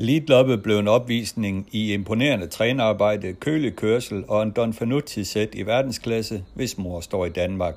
[0.00, 6.44] Elitloppet blev en opvisning i imponerende trænerarbejde, kølig kørsel og en Don Fanucci-sæt i verdensklasse,
[6.54, 7.74] hvis mor står i Danmark.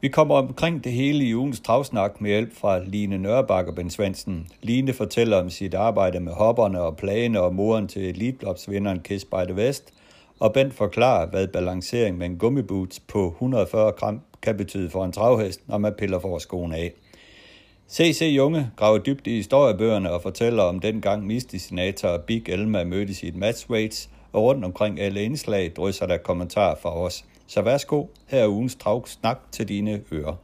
[0.00, 3.90] Vi kommer omkring det hele i ugens travsnak med hjælp fra Line Nørrebak og Ben
[3.90, 4.48] Svendsen.
[4.62, 9.44] Line fortæller om sit arbejde med hopperne og plagene og moren til Elitlopsvinderen Kiss by
[9.48, 9.92] the West,
[10.40, 15.12] og Bent forklarer, hvad balancering med en gummiboots på 140 gram kan betyde for en
[15.12, 16.92] travhest, når man piller for skoen af.
[17.92, 18.22] C.C.
[18.36, 21.56] Junge graver dybt i historiebøgerne og fortæller om den gang Misty
[22.04, 26.74] og Big Elma mødtes i et matchweights, og rundt omkring alle indslag drysser der kommentarer
[26.82, 27.24] fra os.
[27.46, 30.36] Så værsgo, her er ugens travk snak til dine ører.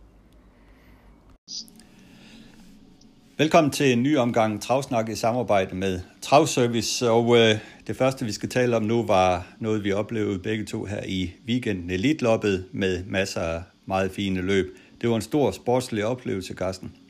[3.39, 8.33] Velkommen til en ny omgang Travsnak i samarbejde med Travservice, og øh, det første vi
[8.33, 13.05] skal tale om nu var noget vi oplevede begge to her i weekenden Elitloppet med
[13.05, 14.67] masser af meget fine løb.
[15.01, 17.06] Det var en stor sportslig oplevelse, Carsten.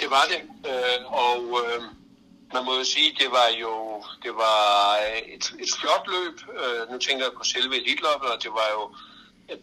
[0.00, 1.82] Det var det, øh, og øh,
[2.52, 6.36] man må jo sige, det var jo det var øh, et, et flot løb.
[6.60, 8.94] Øh, nu tænker jeg på selve elitløbet, og det var jo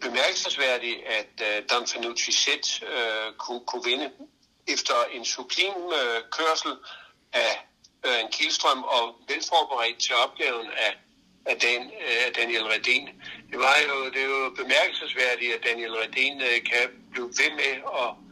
[0.00, 4.10] bemærkelsesværdigt, at øh, Dan Fanucci Zet øh, kunne, kunne vinde
[4.68, 6.72] efter en sublim øh, kørsel
[7.32, 7.68] af
[8.06, 10.92] øh, en Kielstrøm og velforberedt til opgaven af,
[11.46, 13.08] af, Dan, øh, af Daniel Redin.
[13.50, 17.74] Det, var jo, det er jo bemærkelsesværdigt, at Daniel Redin øh, kan blive ved med
[18.02, 18.23] at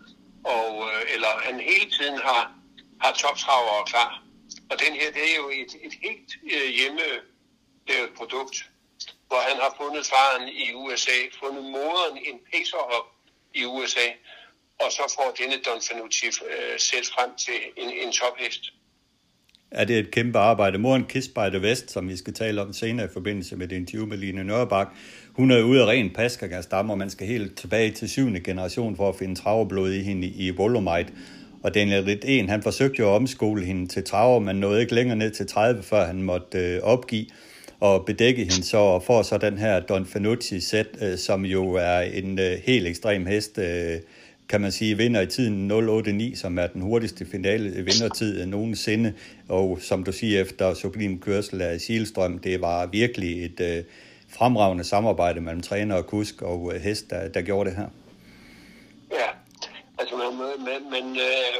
[0.44, 2.42] og, øh, eller han hele tiden har,
[3.00, 4.22] har toptravere klar.
[4.70, 8.56] Og den her, det er jo et, et helt øh, hjemmelavet produkt,
[9.28, 13.06] hvor han har fundet faren i USA, fundet moderen en pacerhop
[13.54, 14.06] i USA,
[14.82, 18.64] og så får denne Don Fanucci øh, sæt frem til en, en tophest.
[19.70, 20.78] Er det et kæmpe arbejde?
[20.78, 23.76] Moren Kiss by the West, som vi skal tale om senere i forbindelse med det
[23.76, 24.88] interview med Line Nørrebak,
[25.36, 29.08] hun er ude af ren Pascal-stamme, og man skal helt tilbage til syvende generation for
[29.08, 31.12] at finde traverblod i hende i, i Volomite.
[31.62, 35.16] Og Daniel en, han forsøgte jo at omskole hende til traver, men nåede ikke længere
[35.16, 37.26] ned til 30, før han måtte øh, opgive
[37.80, 41.72] og bedække hende så, og får så den her Don Fanucci sæt, øh, som jo
[41.72, 44.00] er en øh, helt ekstrem hest, øh,
[44.48, 48.46] kan man sige, vinder i tiden 089, som er den hurtigste finale øh, vindertid øh,
[48.46, 49.12] nogensinde,
[49.48, 53.84] og som du siger, efter sublim kørsel af Silstrøm, det var virkelig et, øh,
[54.38, 57.88] fremragende samarbejde mellem træner og kusk og øh, hest, der, der gjorde det her.
[59.10, 59.28] Ja,
[59.98, 61.56] altså, men, men, men øh,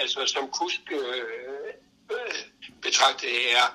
[0.00, 1.22] altså som kusk øh,
[2.10, 2.34] øh,
[2.82, 3.66] betragtet er,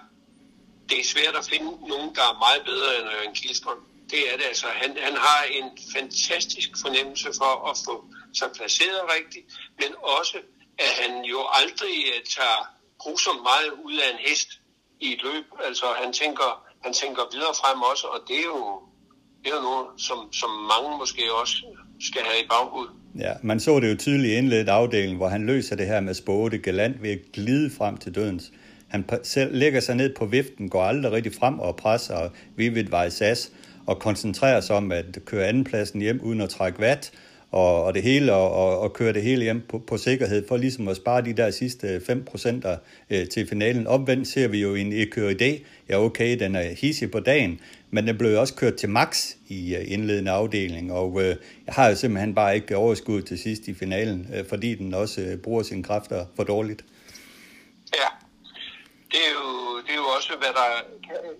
[0.90, 3.82] det er svært at finde nogen, der er meget bedre end en Kielstrøm.
[4.12, 4.68] Det er det altså.
[4.68, 9.46] Han, han har en fantastisk fornemmelse for at få sig placeret rigtigt,
[9.82, 9.90] men
[10.20, 10.38] også,
[10.80, 12.62] at han jo aldrig øh, tager
[12.98, 14.50] grusomt meget ud af en hest
[15.00, 15.46] i et løb.
[15.64, 18.62] Altså han tænker, han tænker videre frem også, og det er jo,
[19.42, 21.56] det er jo noget, som, som mange måske også
[22.10, 22.94] skal have i baghovedet.
[23.26, 26.14] Ja, man så det jo tydeligt i indledt afdelingen, hvor han løser det her med
[26.14, 28.52] spåde galant ved at glide frem til dødens.
[28.88, 33.52] Han selv lægger sig ned på viften, går aldrig rigtig frem og presser Vivid Vejsas
[33.88, 37.12] og koncentrerer sig om at køre andenpladsen hjem uden at trække vat,
[37.52, 40.58] og, og det hele, og, og, og køre det hele hjem på, på sikkerhed, for
[40.58, 42.78] ligesom at spare de der sidste 5%
[43.10, 43.88] øh, til finalen.
[43.88, 45.64] Omvendt ser vi jo en idé.
[45.90, 47.60] ja okay, den er hissig på dagen,
[47.92, 51.36] men den blev også kørt til max i øh, indledende afdeling, og øh,
[51.66, 55.22] jeg har jo simpelthen bare ikke overskud til sidst i finalen, øh, fordi den også
[55.22, 56.86] øh, bruger sine kræfter for dårligt.
[57.96, 58.10] Ja,
[59.12, 60.70] det er, jo, det er jo også, hvad der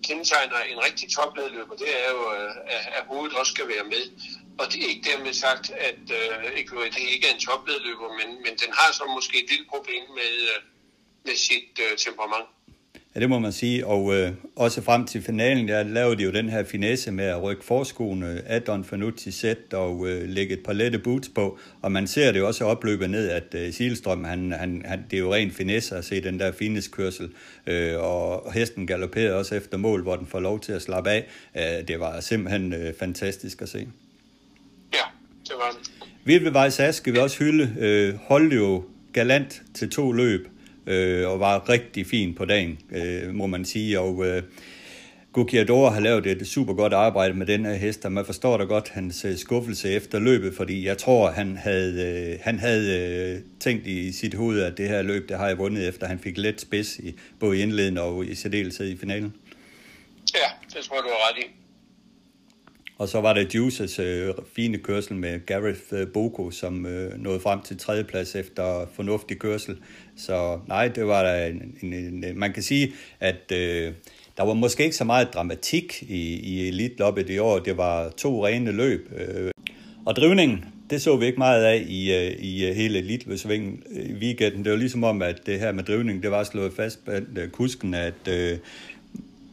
[0.04, 4.04] kendetegner en rigtig topledløber, det er jo, øh, at hovedet også skal være med.
[4.60, 8.54] Og det er ikke dermed sagt, at øh, det ikke er en topledløber, men, men
[8.64, 10.60] den har så måske et lille problem med, øh,
[11.26, 12.48] med sit øh, temperament.
[13.16, 16.32] Ja, det må man sige, og øh, også frem til finalen, der lavede de jo
[16.32, 20.64] den her finesse med at rykke forskoene af Don Fanucci sæt og øh, lægge et
[20.64, 24.24] par lette boots på, og man ser det jo også opløbet ned, at øh, Silstrøm,
[24.24, 27.30] han, han, han, det er jo ren finesse at se den der fineskørsel,
[27.68, 31.28] øh, og hesten galopperede også efter mål, hvor den får lov til at slappe af.
[31.58, 33.88] Øh, det var simpelthen øh, fantastisk at se
[35.48, 36.08] det var det.
[36.24, 37.76] Vilvevej SAS skal vi også hylde.
[37.80, 38.84] Øh, holdt jo
[39.14, 40.48] galant til to løb,
[40.88, 44.00] øh, og var rigtig fin på dagen, øh, må man sige.
[44.00, 44.44] Og øh,
[45.34, 48.64] Gukiador har lavet et super godt arbejde med den her hest, og man forstår da
[48.64, 53.00] godt hans øh, skuffelse efter løbet, fordi jeg tror, han havde, øh, han havde
[53.36, 56.20] øh, tænkt i sit hoved, at det her løb, det har jeg vundet efter, han
[56.20, 59.34] fik let spids i både i indledningen og i særdeleshed i finalen.
[60.74, 61.67] det tror jeg, du har ret i.
[62.98, 67.40] Og så var der Juices øh, fine kørsel med Gareth øh, Boko, som øh, nåede
[67.40, 69.78] frem til tredjeplads efter fornuftig kørsel.
[70.18, 73.94] Så nej, det var der en, en, en man kan sige, at øh,
[74.38, 77.60] der var måske ikke så meget dramatik i, i Elite-loppet i år.
[77.60, 79.12] Det var to rene løb.
[79.18, 79.52] Øh.
[80.06, 84.00] Og drivningen, det så vi ikke meget af i, øh, i øh, hele Elitløsvingen i
[84.00, 84.64] øh, weekenden.
[84.64, 87.50] Det var ligesom om, at det her med drivning, det var slået fast på øh,
[87.50, 88.58] kusken, at øh,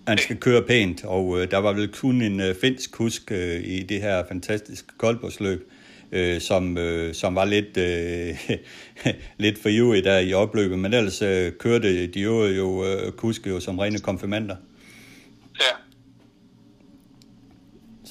[0.08, 3.60] han skal køre pænt, og øh, der var vel kun en øh, finsk kusk øh,
[3.64, 5.70] i det her fantastiske koldbordsløb,
[6.12, 8.56] øh, som, øh, som var lidt, øh,
[9.44, 13.50] lidt for ivrig der i opløbet, men ellers øh, kørte de øvrige jo øh, kuske
[13.50, 14.56] jo som rene konfirmander.
[15.60, 15.76] Ja.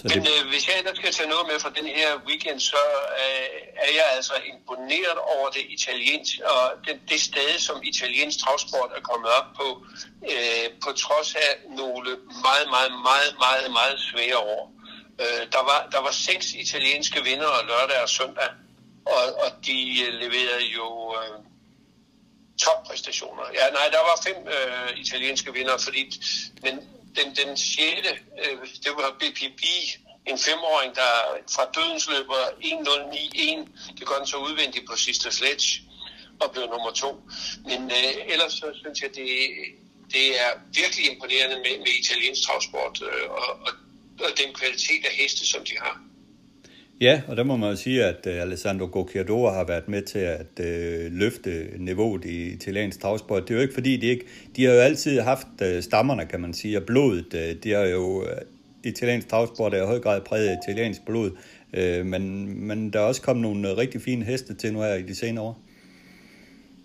[0.04, 0.32] Så Men det...
[0.40, 2.84] øh, hvis jeg ellers skal tage noget med fra den her weekend, så
[3.22, 3.48] øh,
[3.86, 9.02] er jeg altså imponeret over det italiensk og det, det sted, som italiensk travsport er
[9.02, 9.68] kommet op på,
[10.32, 11.52] øh, på trods af
[11.82, 12.10] nogle
[12.48, 14.64] meget, meget, meget, meget, meget svære år.
[15.22, 18.50] Øh, der, var, der var seks italienske vinder lørdag og søndag,
[19.06, 19.78] og, og de
[20.22, 21.38] leverede jo øh,
[22.64, 23.44] toppræstationer.
[23.60, 26.04] Ja, nej, der var fem øh, italienske vinder, fordi,
[26.64, 26.76] men
[27.18, 27.82] den, den 6.
[28.44, 29.64] Øh, det var BPB,
[30.26, 31.12] en femåring, der
[31.56, 34.00] fra dødens løber 1.091.
[34.00, 35.82] Det gør den så udvendigt på sidste sledge
[36.42, 37.12] og blev nummer to.
[37.66, 39.28] Men øh, ellers så synes jeg, det,
[40.14, 43.72] det er virkelig imponerende med, med italiensk travsport øh, og, og,
[44.20, 46.13] og den kvalitet af heste, som de har.
[47.04, 50.20] Ja, og der må man jo sige, at uh, Alessandro Gocchiadoro har været med til
[50.20, 53.42] at uh, løfte niveauet i italiensk travsport.
[53.42, 54.26] Det er jo ikke fordi, de ikke...
[54.56, 57.34] De har jo altid haft uh, stammerne, kan man sige, og blodet.
[57.34, 58.22] Uh, de har jo...
[58.22, 58.28] Uh,
[58.84, 61.32] italiensk travsport er i høj grad præget af italiensk blod,
[61.78, 62.24] uh, men,
[62.68, 65.44] men der er også kommet nogle rigtig fine heste til nu her i de senere
[65.46, 65.60] år.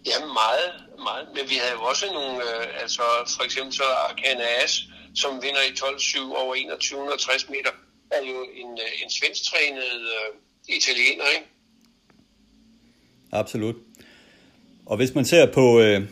[0.07, 1.27] Ja, meget, meget.
[1.35, 3.03] Men vi havde jo også nogle, uh, altså
[3.37, 4.73] for eksempel så Arcana As,
[5.15, 7.71] som vinder i 12-7 over 2160 meter
[8.11, 10.37] er jo en, øh, en svensk-trænet uh,
[10.77, 11.47] italiener, ikke?
[13.33, 13.77] Absolut.
[14.87, 16.03] Og hvis man ser på, øh,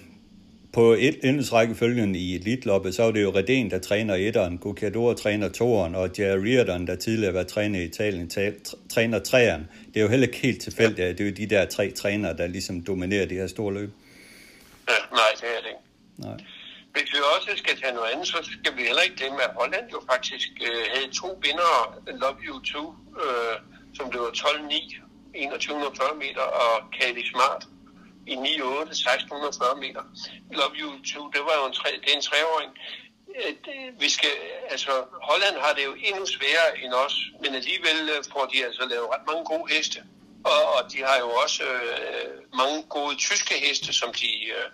[0.72, 5.48] på et indelsrækkefølgen i Elitloppet, så er det jo Reden, der træner etteren, Gucciador træner
[5.48, 8.30] toeren, og Jerry Riordan, der tidligere var træner i Italien,
[8.90, 9.68] træner treeren.
[9.86, 12.36] Det er jo heller ikke helt tilfældigt, at det er jo de der tre trænere,
[12.36, 13.90] der ligesom dominerer det her store løb.
[14.88, 16.28] Ja, nej, det er det ikke.
[16.28, 16.36] Nej.
[16.96, 19.86] Hvis vi også skal tage noget andet, så skal vi heller ikke glemme, at Holland
[19.94, 21.72] jo faktisk øh, havde to vinder,
[22.22, 23.56] Love You 2, øh,
[23.96, 27.62] som det var 12-9, 2140 meter, og Kali Smart
[28.32, 30.02] i 9-8, 1640 meter.
[30.58, 32.70] Love You 2, det var jo en, tre, det er en treåring.
[33.40, 33.52] Øh,
[34.02, 34.34] vi skal,
[34.74, 34.92] altså,
[35.28, 39.06] Holland har det jo endnu sværere end os, men alligevel øh, får de altså lavet
[39.12, 39.98] ret mange gode heste.
[40.50, 44.68] Og, og de har jo også øh, mange gode tyske heste, som de, øh,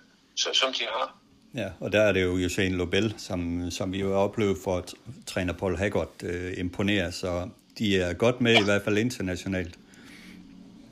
[0.61, 1.22] som de har.
[1.55, 4.77] Ja, og der er det jo Usain Lobel, som, som vi jo har oplevet for
[4.77, 4.95] at
[5.27, 9.75] træner Paul Haggard øh, imponere, så de er godt med i hvert fald internationalt.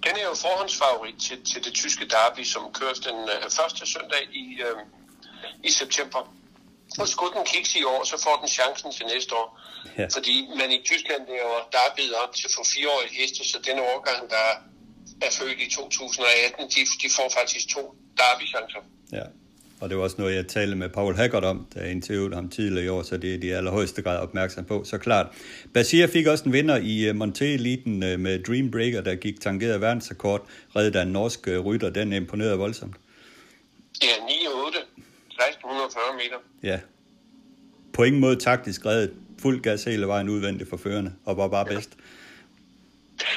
[0.06, 4.22] Den er jo forhåndsfavorit til, til det tyske derby, som køres den øh, første søndag
[4.32, 4.76] i, øh,
[5.64, 6.34] i september.
[7.00, 9.48] Og skulle den kiks i år, så får den chancen til næste år.
[9.98, 10.06] Ja.
[10.16, 14.46] Fordi man i Tyskland laver derbyet op til for fireårige heste, så den årgang, der
[15.26, 17.82] er født i 2018, de, de får faktisk to
[18.20, 18.82] derby-chancer.
[19.18, 19.26] Ja,
[19.80, 22.48] og det var også noget, jeg talte med Paul Haggard om, da jeg interviewede ham
[22.48, 24.84] tidligere i år, så det er de allerhøjeste grad opmærksom på.
[24.84, 25.26] Så klart.
[25.74, 30.48] Basir fik også en vinder i øh, Monté-eliten øh, med Dreambreaker, der gik tangeret verdensrekord,
[30.76, 31.90] reddet af en norsk øh, rytter.
[31.90, 32.96] Den imponerede voldsomt.
[34.02, 34.90] Ja, 9-8.
[35.40, 36.38] 1640 meter.
[36.62, 36.80] Ja.
[37.92, 39.12] På ingen måde taktisk reddet.
[39.42, 41.74] Fuld gas hele vejen udvendigt for førerne, og var bare ja.
[41.74, 41.90] bedst.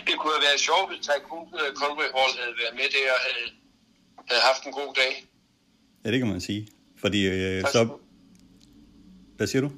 [0.08, 1.46] Det kunne have været sjovt, hvis Tycoon
[1.80, 3.48] Conway Hall havde været med der og havde,
[4.30, 5.14] havde haft en god dag.
[6.06, 6.68] Ja, det kan man sige.
[6.98, 7.88] Fordi øh, så...
[9.38, 9.72] Hvad siger du?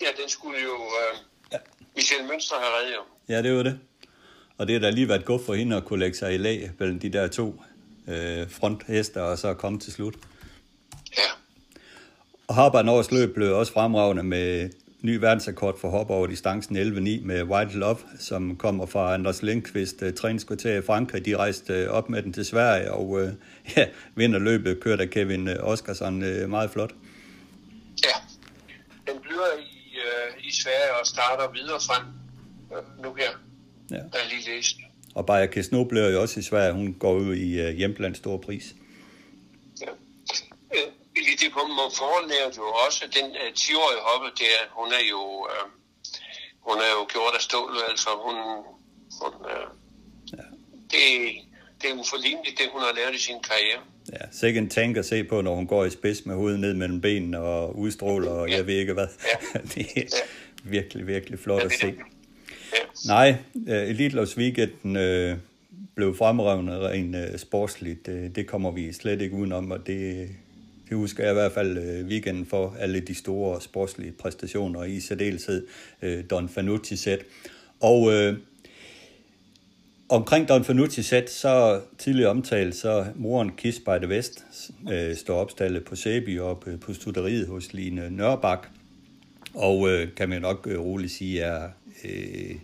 [0.00, 0.74] Ja, den skulle jo...
[0.74, 1.18] Øh,
[1.52, 1.58] ja.
[1.96, 3.34] Michelle Mønster have reddet jo.
[3.34, 3.80] Ja, det var det.
[4.58, 6.70] Og det har da lige været godt for hende at kunne lægge sig i lag
[6.78, 7.62] mellem de der to
[8.08, 10.14] øh, fronthester og så komme til slut.
[11.16, 11.30] Ja.
[12.48, 14.70] Og Harper Norges løb blev også fremragende med
[15.02, 20.02] ny verdensrekord for hop over distancen 11.9 med White Love, som kommer fra Anders Lindqvist,
[20.02, 21.24] uh, træningskvarter i Frankrig.
[21.24, 23.28] De rejste uh, op med den til Sverige, og uh,
[23.76, 26.18] ja, vinder løbet kørt af Kevin Oskarsson
[26.50, 26.94] meget flot.
[28.04, 28.16] Ja,
[29.12, 32.04] den bliver i, uh, i Sverige og starter videre frem
[33.02, 33.30] nu her.
[33.90, 33.96] Ja.
[33.96, 34.76] Der er lige læst.
[35.14, 36.72] Og Baja Kesno bliver jo også i Sverige.
[36.72, 38.74] Hun går ud i uh, hjemplands store pris.
[41.16, 41.60] Lille på
[42.00, 45.66] forlærer jo også den uh, 10-årige hoppe der, hun er jo, uh,
[46.68, 48.36] hun er jo gjort af stål, altså hun,
[49.20, 49.66] hun uh,
[50.36, 50.44] ja.
[50.92, 51.04] det,
[51.80, 53.82] det er uforligneligt, det hun har lavet i sin karriere.
[54.12, 56.74] Ja, sikkert en tank at se på, når hun går i spids med hovedet ned
[56.74, 58.56] mellem benene og udstråler, og ja.
[58.56, 59.08] jeg ved ikke hvad.
[59.54, 59.58] Ja.
[59.74, 60.22] det er ja.
[60.64, 61.86] virkelig, virkelig flot ja, at se.
[62.72, 62.82] Ja.
[63.06, 65.38] Nej, uh, Elite Loves Weekenden uh,
[65.94, 68.08] blev fremragende rent uh, sportsligt.
[68.08, 70.28] Uh, det kommer vi slet ikke udenom, og det,
[70.92, 75.00] det husker jeg i hvert fald øh, weekenden for alle de store sportslige præstationer, i
[75.00, 75.66] særdeleshed
[76.02, 77.18] øh, Don Fanucci sæt.
[77.80, 78.36] Og øh,
[80.08, 84.44] Omkring Don Fanucci sæt, så tidligere omtalt, så moren Kiss by the West
[84.92, 88.68] øh, står opstallet på Sæby op øh, på studeriet hos Line Nørbak.
[89.54, 91.68] Og øh, kan man nok øh, roligt sige, er
[92.04, 92.54] øh,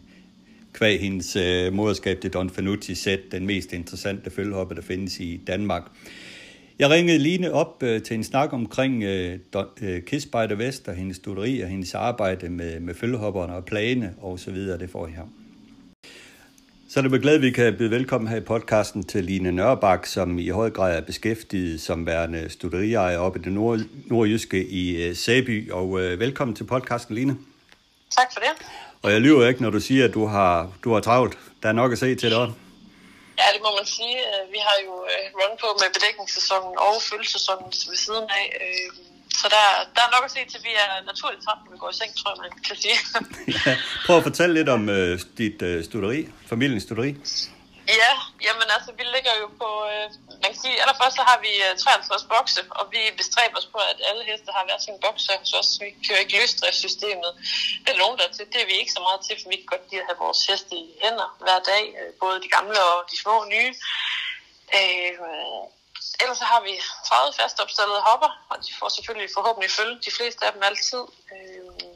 [0.73, 5.41] kvæg hendes øh, moderskab til Don Fanucci sæt den mest interessante følgehoppe, der findes i
[5.47, 5.83] Danmark.
[6.79, 9.39] Jeg ringede Line op øh, til en snak omkring øh,
[9.83, 13.65] øh, Kiss by the West og hendes studeri og hendes arbejde med, med følgehopperne og
[13.65, 14.79] plane og så videre.
[14.79, 15.23] Det får I her.
[16.89, 19.53] Så er det med glæde, at vi kan byde velkommen her i podcasten til Line
[19.53, 24.69] Nørbak, som i høj grad er beskæftiget som værende studierejer oppe i det nord, nordjyske
[24.69, 25.71] i uh, Sæby.
[25.71, 27.37] Og uh, velkommen til podcasten, Line.
[28.11, 28.67] Tak for det.
[29.03, 31.39] Og jeg lyver ikke, når du siger, at du har, du har travlt.
[31.63, 32.55] Der er nok at se til det
[33.41, 34.17] Ja, det må man sige.
[34.29, 38.47] Øh, vi har jo øh, run på med bedækningssæsonen og følgesæsonen ved siden af.
[38.63, 38.89] Øh,
[39.41, 39.63] så der,
[39.95, 41.97] der er nok at se til, at vi er naturligt træt, når vi går i
[42.01, 42.99] seng, tror jeg, man kan sige.
[43.57, 43.73] ja,
[44.07, 46.21] prøv at fortælle lidt om øh, dit øh, studeri,
[46.53, 47.11] familiens studeri.
[47.89, 48.13] Ja,
[48.47, 50.07] jamen altså, vi ligger jo på, øh,
[50.43, 53.79] man kan sige, allerførst så har vi øh, 53 bokse, og vi bestræber os på,
[53.93, 55.71] at alle heste har hver sin bokse hos os.
[55.81, 57.31] Vi kører ikke løsdriftssystemet.
[57.85, 58.53] Det er nogen, der er til.
[58.53, 60.41] Det er vi ikke så meget til, for vi kan godt lide at have vores
[60.47, 63.73] heste i hænder hver dag, øh, både de gamle og de små og nye.
[64.79, 65.63] Øh, øh,
[66.23, 66.75] ellers så har vi
[67.09, 71.03] 30 fastopstillede hopper, og de får selvfølgelig forhåbentlig følge de fleste af dem altid.
[71.35, 71.88] Øh,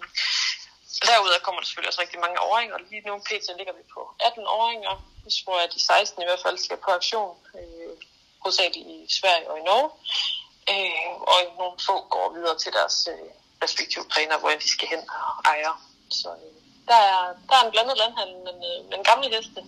[1.08, 2.76] derudover kommer der selvfølgelig også rigtig mange åringer.
[2.90, 3.46] Lige nu pt.
[3.58, 4.94] ligger vi på 18 åringer,
[5.44, 7.92] hvor de 16 i hvert fald skal på aktion, øh,
[8.42, 9.90] hovedsageligt i Sverige og i Norge.
[10.72, 13.28] Øh, og nogle få går videre til deres øh,
[13.64, 15.74] respektive træner, hvor de skal hen og ejer.
[16.20, 16.54] Så øh,
[16.90, 19.60] der, er, der er en blandet landhandel, men, øh, men gamle heste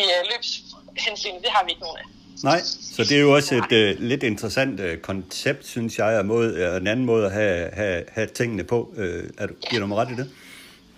[0.00, 2.08] i øh, løbshenseende, det har vi ikke nogen af.
[2.50, 2.60] Nej,
[2.96, 6.54] så det er jo også et uh, lidt interessant uh, koncept, synes jeg, og måde,
[6.54, 8.92] øh, en anden måde at have, have, have tingene på.
[8.96, 9.04] Uh,
[9.38, 10.30] er du, giver du mig ret i det?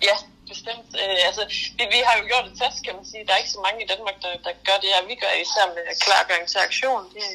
[0.09, 0.17] Ja,
[0.53, 0.91] bestemt.
[1.03, 1.43] Uh, altså,
[1.79, 3.23] vi, vi har jo gjort et test, kan man sige.
[3.27, 5.11] Der er ikke så mange i Danmark, der, der gør det her.
[5.13, 7.03] Vi gør især med klargøring til aktion.
[7.17, 7.27] Det,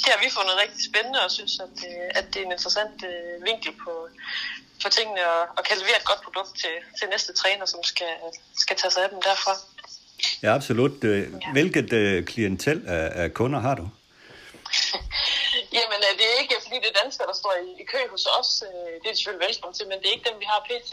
[0.00, 2.96] det har vi fundet rigtig spændende, og synes, at, uh, at det er en interessant
[3.10, 3.92] uh, vinkel på,
[4.82, 8.12] for tingene, og, og kan levere et godt produkt til, til næste træner, som skal,
[8.64, 9.54] skal tage sig af dem derfra.
[10.44, 10.96] Ja, absolut.
[11.10, 11.24] Øh,
[11.56, 13.86] hvilket uh, klientel af, af kunder har du?
[15.76, 18.00] Jamen, øh, det er ikke, øh, fordi det er danskere, der står i, i kø
[18.14, 18.50] hos os.
[18.68, 20.90] Øh, det er de selvfølgelig velkommen til, men det er ikke dem, vi har pt.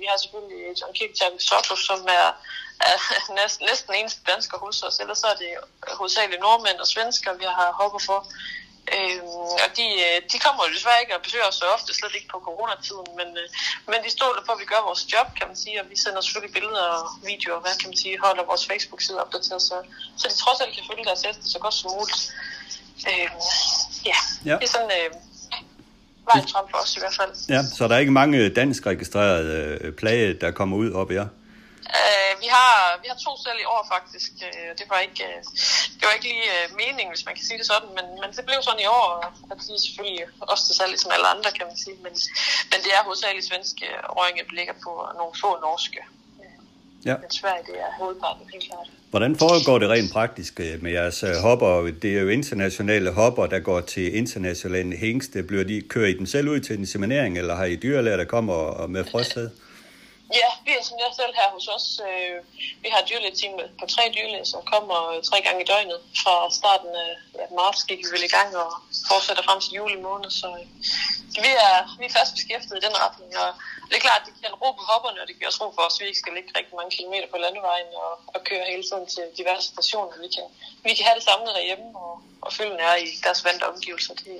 [0.00, 2.28] Vi har selvfølgelig John Kirketak Sotto, som er,
[2.90, 2.98] er
[3.40, 4.96] næsten, næsten eneste dansker hos os.
[5.02, 5.52] Ellers er det
[5.98, 8.20] hovedsageligt nordmænd og svensker, vi har hopper for.
[8.96, 9.86] Øhm, og de,
[10.32, 13.28] de kommer jo desværre ikke og besøger os så ofte, slet ikke på coronatiden, men,
[13.90, 16.20] men de stoler på, at vi gør vores job, kan man sige, og vi sender
[16.20, 19.76] selvfølgelig billeder og videoer, hvad kan man sige, holder vores Facebook-side opdateret, så,
[20.20, 22.22] så de trods alt kan følge deres heste så godt som muligt.
[23.08, 23.40] Øhm,
[24.10, 24.18] ja.
[24.44, 25.10] ja, det er sådan øh,
[26.28, 27.32] vejen frem for os i hvert fald.
[27.48, 31.24] Ja, så der er ikke mange dansk registrerede øh, plage, der kommer ud op, ja?
[32.00, 34.30] Uh, vi, har, vi har to selv i år faktisk.
[34.48, 35.38] Uh, det var ikke, uh,
[35.96, 36.48] det var ikke lige
[36.82, 39.08] meningen, hvis man kan sige det sådan, men, men det blev sådan i år,
[39.50, 41.96] og de er selvfølgelig også til salg som alle andre, kan man sige.
[42.06, 42.14] Men,
[42.70, 43.86] men det er hovedsageligt svenske
[44.20, 46.02] åringer, vi ligger på, og nogle få norske.
[47.04, 47.16] Ja.
[47.20, 48.86] Men Sverige, det er hovedparten, helt klart.
[49.10, 51.90] Hvordan foregår det rent praktisk med jeres hopper?
[52.02, 55.42] Det er jo internationale hopper, der går til internationale hængste.
[55.42, 58.24] Bliver de, kører I dem selv ud til en seminering, eller har I dyrlæger, der
[58.24, 59.50] kommer med frosted?
[60.38, 61.86] Ja, vi er som jeg selv her hos os.
[62.08, 62.36] Øh,
[62.82, 65.98] vi har et team på tre dyrlæger, som kommer øh, tre gange i døgnet.
[66.22, 68.70] Fra starten af ja, marts gik vi vel i gang og
[69.10, 70.30] fortsætter frem til juli måned.
[70.40, 70.66] Så øh,
[71.44, 73.30] vi er, vi er fast beskæftiget i den retning.
[73.42, 73.50] Og
[73.88, 75.82] det er klart, at det giver ro på hopperne, og det giver os ro for
[75.88, 79.06] os, vi ikke skal ligge rigtig mange kilometer på landevejen og, og køre hele tiden
[79.14, 80.14] til diverse stationer.
[80.24, 80.46] Vi kan,
[80.86, 82.12] vi kan have det samlet derhjemme, og,
[82.46, 84.14] og følge er i deres vante omgivelser.
[84.22, 84.34] Det,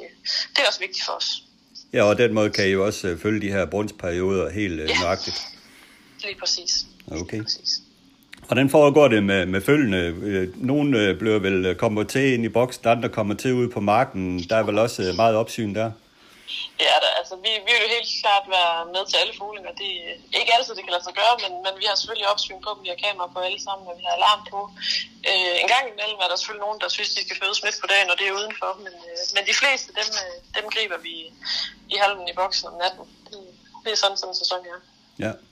[0.53, 1.29] det er også vigtigt for os.
[1.97, 4.99] Ja, og den måde kan I jo også følge de her brundsperioder helt ja.
[5.03, 5.39] nøjagtigt.
[6.23, 6.87] Lige præcis.
[7.07, 7.37] Okay.
[7.37, 7.81] Lige præcis.
[8.47, 9.99] Hvordan foregår det med, med følgende?
[10.29, 13.71] Øh, nogle øh, bliver vel øh, kommer til ind i boksen, andre kommer til ude
[13.77, 14.23] på marken.
[14.49, 15.91] Der er vel også meget opsyn der?
[16.87, 19.73] Ja, der, altså vi, vi vil jo helt klart være med til alle fuglinger.
[19.83, 19.91] Det
[20.35, 22.71] er ikke altid, det kan lade sig gøre, men, men vi har selvfølgelig opsyn på
[22.75, 22.81] dem.
[22.85, 24.61] Vi har kamera på alle sammen, og vi har alarm på.
[25.31, 27.89] Øh, en gang imellem er der selvfølgelig nogen, der synes, de skal fødes midt på
[27.93, 28.71] dagen, og det er udenfor.
[28.85, 30.09] Men, øh, men de fleste, dem,
[30.57, 31.15] dem griber vi
[31.93, 33.05] i halven i boksen om natten.
[33.29, 33.39] Det,
[33.85, 34.79] det er sådan, sådan en sæson er.
[34.79, 34.79] Ja,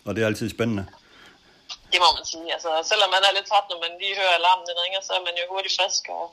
[0.07, 0.85] og det er altid spændende.
[1.93, 2.49] Det må man sige.
[2.57, 5.23] Altså, selvom man er lidt træt, når man lige hører alarmen den ringer, så er
[5.29, 6.25] man jo hurtigt frisk og,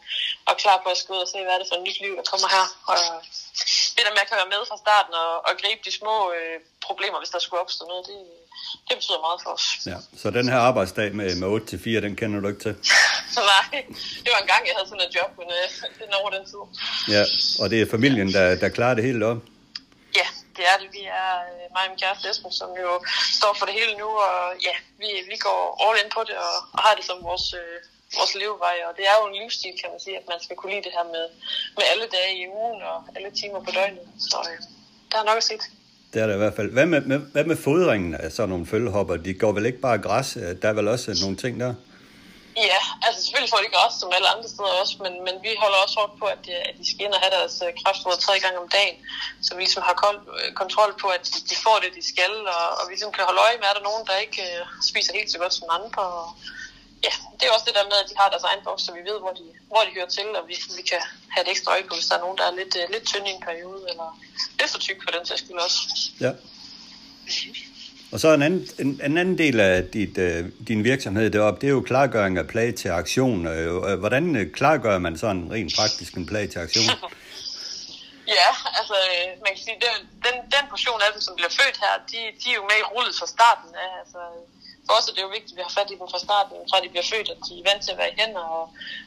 [0.50, 2.14] og klar på at skulle ud og se, hvad er det for et nyt liv,
[2.20, 2.66] der kommer her.
[2.92, 3.00] Og
[3.96, 6.58] det der med at kan være med fra starten og, og gribe de små øh,
[6.88, 8.20] problemer, hvis der skulle opstå noget, det,
[8.88, 9.66] det betyder meget for os.
[9.92, 12.76] Ja, så den her arbejdsdag med, med 8 til 4, den kender du ikke til?
[13.54, 13.68] Nej,
[14.24, 15.66] det var en gang, jeg havde sådan et job, men øh,
[15.98, 16.64] det er over den tid.
[17.16, 17.24] Ja,
[17.62, 19.42] og det er familien, der, der klarer det hele op?
[20.20, 20.90] Ja, det er det.
[20.98, 22.92] Vi er øh, mig og min kæreste Esben, som jo
[23.40, 26.56] står for det hele nu, og ja, vi, vi går all in på det og,
[26.76, 27.78] og har det som vores, øh,
[28.18, 30.74] vores levevej, og det er jo en livsstil, kan man sige, at man skal kunne
[30.74, 31.26] lide det her med,
[31.78, 34.58] med alle dage i ugen og alle timer på døgnet, så øh,
[35.12, 35.60] der er nok at sige
[36.16, 36.72] det er der i hvert fald.
[36.72, 39.16] Hvad med, med, hvad med fodringen af sådan nogle følgehopper?
[39.16, 40.38] De går vel ikke bare græs?
[40.38, 41.74] Øh, der er vel også nogle ting der?
[42.58, 45.80] Ja, altså selvfølgelig får de græs som alle andre steder også, men, men vi holder
[45.84, 48.36] også hårdt på, at, de, at de skal ind og have deres øh, kraftfoder tre
[48.44, 48.98] gange om dagen,
[49.46, 52.34] så vi ligesom har kold, øh, kontrol på, at de, de får det, de skal,
[52.56, 54.66] og, og vi ligesom kan holde øje med, at der er nogen, der ikke uh,
[54.90, 56.04] spiser helt så godt som andre.
[56.20, 56.28] Og,
[57.06, 59.04] ja, det er også det der med, at de har deres egen boks, så vi
[59.10, 61.02] ved, hvor de, hvor de hører til, og vi, vi kan
[61.34, 63.28] have et ekstra øje på, hvis der er nogen, der er lidt, uh, lidt tynde
[63.30, 64.08] i en periode, eller
[64.60, 65.80] lidt for tyk for den sags skyld også.
[66.26, 66.32] Ja.
[68.12, 71.68] Og så en anden, en, en anden del af dit, øh, din virksomhed deroppe, det
[71.68, 73.48] er jo klargøring af plage til aktion.
[73.48, 76.86] Øh, øh, hvordan øh, klargør man sådan rent praktisk en plage til aktion?
[78.40, 78.96] ja, altså
[79.46, 82.48] man kan sige, den, den, den portion af dem, som bliver født her, de, de
[82.52, 83.92] er jo med i rullet fra starten af.
[84.02, 84.20] Altså,
[84.86, 86.84] for os er det jo vigtigt, at vi har fat i dem fra starten, fra
[86.84, 88.66] de bliver født, at de er vant til at være i hænder, og,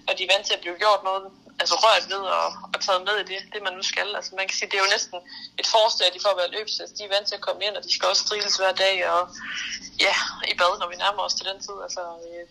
[0.09, 1.25] og de er vant til at blive gjort noget,
[1.61, 4.09] altså rørt ved og, og taget med i det, det man nu skal.
[4.17, 5.19] Altså man kan sige, det er jo næsten
[5.61, 6.99] et forstadie for at være løbsæst.
[6.99, 9.23] De er vant til at komme ind, og de skal også striles hver dag, og
[10.07, 10.15] ja,
[10.53, 11.77] i bad, når vi nærmer os til den tid.
[11.87, 12.03] Altså,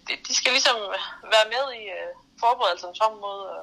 [0.07, 0.77] de, de skal ligesom
[1.35, 3.61] være med i øh, uh, forberedelsen frem mod, og,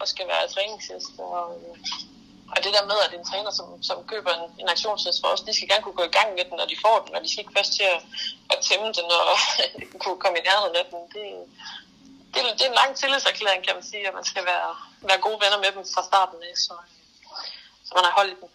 [0.00, 1.12] og skal være træningshest.
[1.18, 1.76] Og, uh,
[2.52, 5.46] og det der med, at en træner, som, som køber en, en aktionshest for os,
[5.46, 7.28] de skal gerne kunne gå i gang med den, når de får den, og de
[7.28, 8.00] skal ikke først til at,
[8.52, 9.36] at tæmme den og
[10.02, 11.00] kunne komme i nærheden af den.
[11.14, 11.24] Det,
[12.32, 14.70] det, det er en lang tillidserklæring, kan man sige, at man skal være,
[15.08, 16.74] være gode venner med dem fra starten af, så,
[17.86, 18.48] så man har holdt i dem.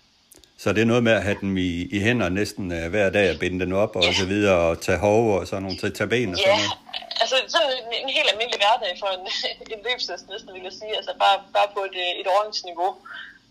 [0.63, 3.25] Så det er noget med at have dem i, i hænder næsten uh, hver dag
[3.33, 4.13] og binde den op og ja.
[4.13, 6.43] så videre, og tage hove og sådan nogle, tage, ben og ja.
[6.43, 6.77] sådan noget?
[7.21, 9.23] altså sådan en, en helt almindelig hverdag for en,
[9.73, 10.93] en løbshest næsten, vil jeg sige.
[10.99, 12.89] Altså bare, bare på et, et ordensniveau.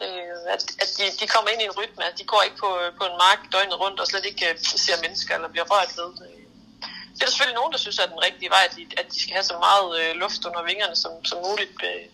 [0.04, 2.70] Øh, at, at de, de kommer ind i en rytme, at de går ikke på,
[2.98, 6.10] på en mark døgnet rundt og slet ikke uh, ser mennesker eller bliver rørt ved.
[7.14, 9.18] Det er der selvfølgelig nogen, der synes er den rigtige vej, at de, at de
[9.22, 11.76] skal have så meget øh, luft under vingerne som, som muligt.
[11.90, 12.04] Øh,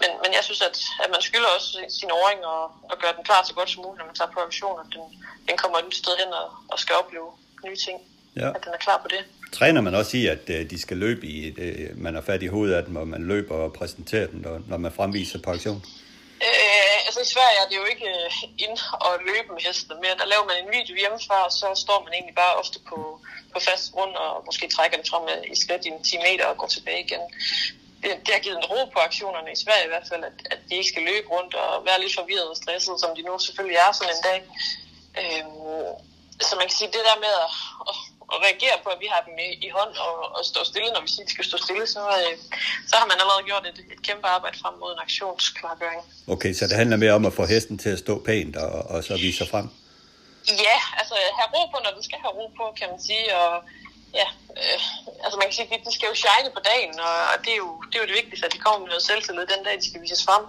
[0.00, 3.24] men, men jeg synes, at, at man skylder også sin åring og, og gøre den
[3.28, 5.04] klar så godt som muligt, når man tager på auktion, at den,
[5.48, 7.28] den kommer et nyt sted hen og, og skal opleve
[7.66, 7.98] nye ting.
[8.40, 8.48] Ja.
[8.56, 9.22] At den er klar på det.
[9.58, 12.46] Træner man også i, at øh, de skal løbe i, øh, man er fat i
[12.46, 15.84] hovedet af dem, og man løber og præsenterer dem, når, man fremviser på auktion?
[16.46, 18.30] Øh, altså i Sverige er det jo ikke øh,
[18.64, 20.20] ind og løbe med hestene, mere.
[20.20, 22.98] der laver man en video hjemmefra, og så står man egentlig bare ofte på,
[23.52, 26.46] på fast grund og måske trækker den frem øh, i skridt i en 10 meter
[26.46, 27.24] og går tilbage igen.
[28.02, 30.60] Det, det har givet en ro på aktionerne i Sverige i hvert fald, at, at
[30.68, 33.78] de ikke skal løbe rundt og være lidt forvirret og stresset, som de nu selvfølgelig
[33.84, 34.40] er sådan en dag.
[35.20, 35.44] Øh,
[36.46, 37.50] så man kan sige, det der med at,
[37.90, 37.96] at
[38.32, 41.02] og reagere på, at vi har dem i, i hånd og, og stå stille, når
[41.04, 42.34] vi siger, at de skal stå stille, så, øh,
[42.88, 46.02] så har man allerede gjort et, et kæmpe arbejde frem mod en aktionsklargøring.
[46.34, 48.98] Okay, så det handler mere om at få hesten til at stå pænt og, og
[49.04, 49.66] så vise sig frem?
[50.68, 53.52] Ja, altså have ro på, når den skal have ro på, kan man sige, og
[54.18, 54.28] ja,
[54.60, 54.80] øh,
[55.24, 57.60] altså man kan sige, at de skal jo shine på dagen, og, og det, er
[57.64, 59.86] jo, det er jo det vigtigste, at de kommer med noget selvtillid den dag, de
[59.88, 60.44] skal vises frem.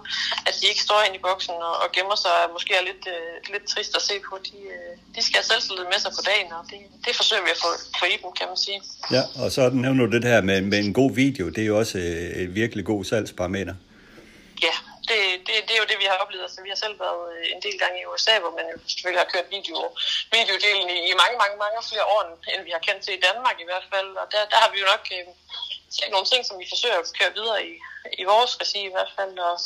[0.48, 3.04] At de ikke står ind i boksen og, og gemmer sig, og måske er lidt,
[3.14, 4.34] øh, lidt trist at se på.
[4.48, 7.50] De, øh, de skal have selvtillid med sig på dagen, og det, det forsøger vi
[7.56, 7.70] at få,
[8.00, 8.78] få i dem, kan man sige.
[9.16, 11.44] Ja, og så nævner du det her med, med en god video.
[11.54, 13.74] Det er jo også øh, et virkelig god salgsparameter.
[14.68, 14.76] Ja,
[15.08, 16.44] det, det, det er jo det, vi har oplevet.
[16.46, 19.22] Altså, vi har selv været øh, en del gange i USA, hvor man jo selvfølgelig
[19.24, 19.76] har kørt video,
[20.36, 22.20] videodelen i, i mange, mange, mange flere år,
[22.52, 24.10] end vi har kendt til i Danmark i hvert fald.
[24.22, 25.26] Og der, der har vi jo nok øh,
[25.96, 27.72] set nogle ting, som vi forsøger at køre videre i,
[28.22, 29.34] i vores regi i hvert fald.
[29.48, 29.56] Og,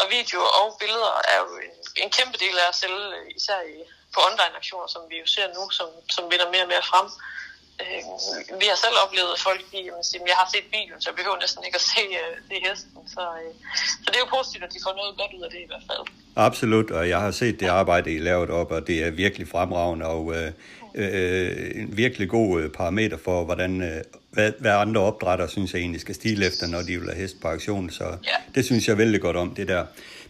[0.00, 3.60] og video og billeder er jo en, en kæmpe del af os selv, øh, især
[3.74, 3.76] i,
[4.14, 7.08] på online-aktioner, som vi jo ser nu, som, som vinder mere og mere frem.
[7.82, 11.16] Øh, vi har selv oplevet, at folk de, siger, jeg har set videoen, så jeg
[11.20, 13.00] behøver næsten ikke at se, uh, se hesten.
[13.14, 13.50] Så, uh,
[14.02, 15.86] så det er jo positivt, at de får noget godt ud af det i hvert
[15.90, 16.02] fald.
[16.48, 20.06] Absolut, og jeg har set det arbejde, I lavet op, og det er virkelig fremragende,
[20.06, 20.48] og uh,
[21.02, 24.00] uh, en virkelig god uh, parameter for, hvordan uh,
[24.34, 27.40] hvad, hvad andre opdrætter synes jeg egentlig skal stile efter, når de vil have hest
[27.40, 27.90] på aktion.
[27.90, 28.36] Så ja.
[28.54, 29.84] det synes jeg vældig godt om, det der.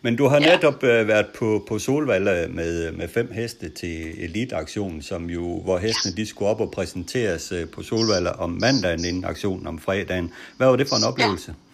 [0.04, 0.54] Men du har ja.
[0.54, 5.78] netop uh, været på, på Solvalg med, med fem heste til eliteaktionen, som jo, hvor
[5.78, 10.32] hestene de skulle op og præsenteres uh, på Solvalg om mandagen inden aktionen om fredagen.
[10.56, 11.54] Hvad var det for en oplevelse?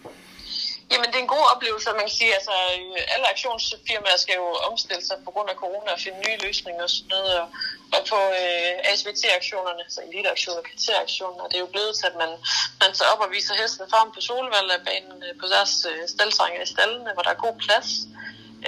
[0.91, 4.47] Jamen, det er en god oplevelse, man kan sige, altså øh, alle aktionsfirmaer skal jo
[4.69, 7.31] omstille sig på grund af corona og finde nye løsninger og sådan noget.
[7.41, 7.47] Og,
[7.95, 12.31] og på øh, ASVT-aktionerne, altså eliteaktioner, kriteriaktioner, det er jo blevet til, at man,
[12.83, 16.69] man tager op og viser hesten frem på solvalgbanen øh, på deres øh, staldtrænger i
[16.73, 17.89] stallene, hvor der er god plads.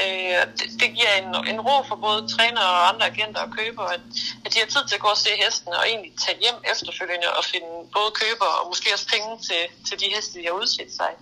[0.01, 3.93] Øh, det, det giver en, en ro for både trænere og andre agenter og købere,
[3.97, 4.03] at,
[4.45, 7.27] at de har tid til at gå og se hesten og egentlig tage hjem efterfølgende
[7.37, 10.91] og finde både køber og måske også penge til, til de heste, de har udset
[11.01, 11.13] sig.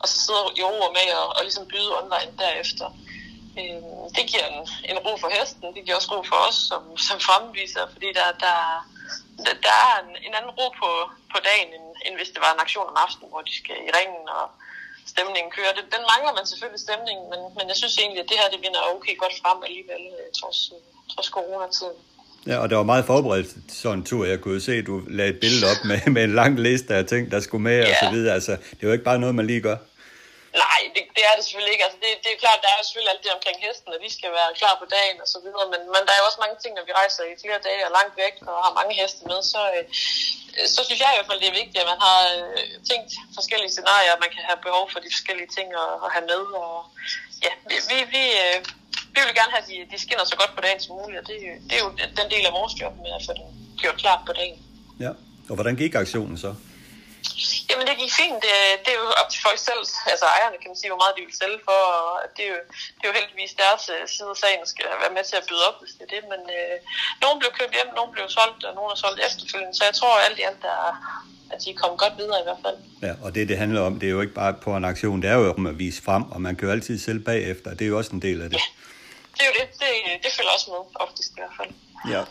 [0.00, 2.88] Og så sidder i ro med og, og ligesom byde online derefter.
[3.58, 3.82] Øh,
[4.16, 7.18] det giver en, en ro for hesten, det giver også ro for os som, som
[7.28, 8.56] fremviser, fordi der, der,
[9.44, 10.90] der, der er en, en anden ro på,
[11.32, 13.90] på dagen, end, end hvis det var en aktion om aftenen, hvor de skal i
[13.98, 14.44] ringen og
[15.12, 15.72] stemningen kører.
[15.78, 18.60] Den, den mangler man selvfølgelig stemningen, men, men jeg synes egentlig, at det her det
[18.64, 20.80] vinder okay godt frem alligevel, øh, trods, øh,
[21.12, 21.98] trods coronatiden.
[22.50, 23.48] Ja, og det var meget forberedt
[23.82, 24.24] sådan en tur.
[24.24, 27.04] Jeg kunne se, at du lagde et billede op med, med en lang liste af
[27.06, 27.90] ting, der skulle med ja.
[27.90, 28.34] og så videre.
[28.34, 29.76] Altså, det er jo ikke bare noget, man lige gør.
[30.64, 31.86] Nej, det, det er det selvfølgelig ikke.
[31.86, 34.30] Altså, det, det er klart, der er selvfølgelig alt det omkring hesten, og de skal
[34.38, 35.66] være klar på dagen og så videre.
[35.72, 37.92] Men, men der er jo også mange ting, når vi rejser i flere dage og
[37.98, 39.84] langt væk og har mange heste med, så, øh,
[40.74, 43.72] så synes jeg i hvert fald, det er vigtigt, at man har øh, tænkt forskellige
[43.76, 46.42] scenarier, man kan have behov for de forskellige ting at, at have med.
[46.62, 46.76] Og,
[47.46, 48.58] ja, vi, vi, vi, øh,
[49.14, 51.26] vi vil gerne have, at de, de skinner så godt på dagen som muligt, og
[51.30, 51.36] det,
[51.68, 53.48] det er jo den del af vores job med at få dem
[53.82, 54.58] gjort klar på dagen.
[55.04, 55.12] Ja,
[55.50, 56.50] og hvordan gik aktionen så?
[57.78, 58.38] Jamen det gik fint.
[58.46, 61.14] Det, det er jo op til folk selv, altså ejerne kan man sige, hvor meget
[61.16, 61.80] de vil sælge for.
[61.98, 62.60] Og det, er jo,
[62.96, 65.62] det er jo heldigvis deres øh, side af sagen, skal være med til at byde
[65.68, 66.22] op, hvis det er det.
[66.32, 66.74] Men øh,
[67.24, 69.74] nogen blev købt hjem, nogen blev solgt, og nogen er solgt efterfølgende.
[69.78, 70.76] Så jeg tror alt i alt, der,
[71.52, 72.78] at de er kommet godt videre i hvert fald.
[73.06, 75.28] Ja, og det, det handler om, det er jo ikke bare på en aktion, det
[75.32, 77.68] er jo om at vise frem, og man kan jo altid sælge bagefter.
[77.76, 78.60] Det er jo også en del af det.
[78.60, 78.66] Ja,
[79.36, 79.66] det er jo det.
[79.82, 79.90] Det,
[80.24, 81.72] det følger også med, oftest i hvert fald.
[82.14, 82.22] Ja.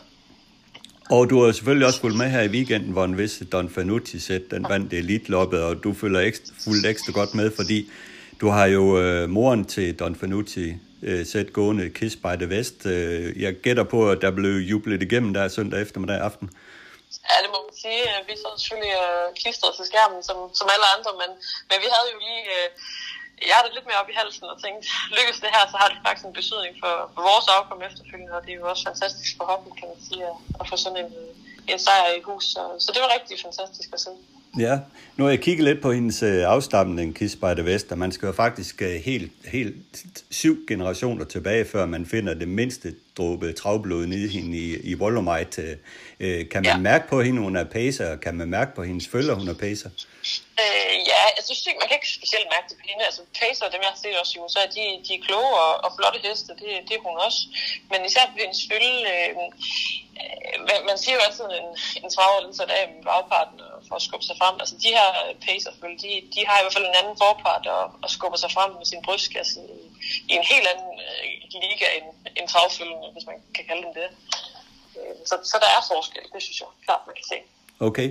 [1.10, 4.18] Og du har selvfølgelig også fulgt med her i weekenden, hvor en vis Don Fanucci
[4.18, 7.90] sæt, den vandt elitloppet, og du følger ekstra, fuldt ekstra godt med, fordi
[8.40, 12.86] du har jo øh, moren til Don Fanucci øh, sæt gående Kiss by the West.
[12.86, 16.50] Øh, jeg gætter på, at der blev jublet igennem der søndag eftermiddag aften.
[17.28, 18.02] Ja, det må man sige.
[18.28, 21.30] Vi så selvfølgelig øh, klistret til skærmen, som, som alle andre, men,
[21.68, 22.44] men vi havde jo lige...
[22.56, 22.68] Øh,
[23.50, 24.84] jeg det lidt mere op i halsen og tænkte,
[25.16, 28.42] lykkes det her, så har det faktisk en betydning for, for vores afkom efterfølgende, og
[28.44, 31.10] det er jo også fantastisk for hoppen, kan man sige, at, at få sådan en,
[31.72, 32.44] en sejr i hus.
[32.54, 34.10] Så, så det var rigtig fantastisk at se.
[34.58, 34.78] Ja,
[35.16, 38.12] nu har jeg kigget lidt på hendes øh, afstamning, Kiss by the West, og man
[38.12, 43.52] skal jo faktisk øh, helt, helt syv generationer tilbage, før man finder det mindste dråbe
[43.52, 45.78] travblod nede i hende i, i Wollermite.
[46.20, 46.86] Øh, kan man ja.
[46.90, 48.16] mærke på hende, hun er pacer?
[48.16, 49.90] Kan man mærke på hendes følger, hun er pacer?
[50.62, 53.02] Øh, ja, jeg synes ikke, man kan ikke specielt mærke det på hende.
[53.10, 55.90] Altså pacer, dem jeg har set også i USA, de, de er kloge og, og
[55.96, 57.40] flotte heste, det, det er hun også.
[57.90, 59.30] Men især på hendes følge, øh,
[60.88, 61.68] man, siger jo altid, en,
[62.02, 63.58] en traver, den sætter af med bagparten
[63.88, 64.54] for at skubbe sig frem.
[64.62, 65.08] Altså de her
[65.46, 65.70] pacer,
[66.04, 68.86] de, de har i hvert fald en anden forpart og, og skubber sig frem med
[68.92, 69.80] sin brystkasse i,
[70.30, 72.06] i en helt anden øh, liga end,
[72.38, 74.08] end travfølgende, hvis man kan kalde dem det.
[74.98, 77.38] Øh, så, så der er forskel, det synes jeg klart, man kan se.
[77.88, 78.08] Okay.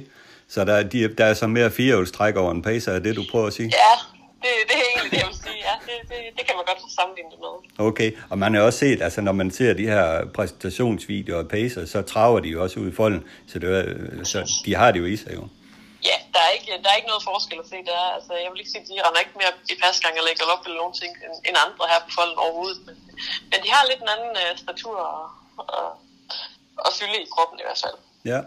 [0.49, 3.47] Så der, de, der er så mere firehjulstræk over en pacer, er det, du prøver
[3.47, 3.69] at sige?
[3.83, 3.93] Ja,
[4.41, 5.57] det, det er egentlig det, jeg vil sige.
[5.67, 7.85] Ja, det, det, det kan man godt sammenligne det med.
[7.87, 11.85] Okay, og man har også set, altså når man ser de her præsentationsvideoer af pacer,
[11.85, 14.99] så traver de jo også ud i folden, så, det er, så de har det
[14.99, 15.47] jo i sig jo.
[16.09, 18.01] Ja, der er ikke, der er ikke noget forskel at se der.
[18.17, 20.63] Altså, jeg vil ikke sige, at de render ikke mere i pasgang eller lægger op
[20.65, 22.79] eller nogen ting end, end andre her på folden overhovedet.
[22.87, 22.95] Men,
[23.51, 25.25] men de har lidt en anden uh, statur og,
[25.57, 25.85] og,
[26.85, 27.97] og fylde i kroppen i hvert fald.
[28.31, 28.39] Ja,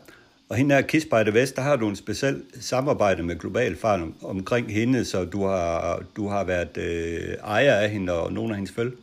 [0.50, 3.80] og hende her, Kiss by the West, der har du en speciel samarbejde med Global
[3.80, 8.50] Farm omkring hende, så du har, du har været øh, ejer af hende og nogle
[8.52, 8.96] af hendes følge.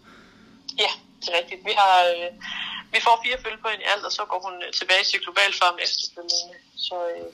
[0.83, 1.65] Ja, det er rigtigt.
[1.65, 2.29] Vi, har, øh,
[2.93, 5.19] vi får fire følge på hende i alt, og så går hun øh, tilbage til
[5.23, 6.39] Global Farm efterfølgende.
[6.75, 7.25] Så øh,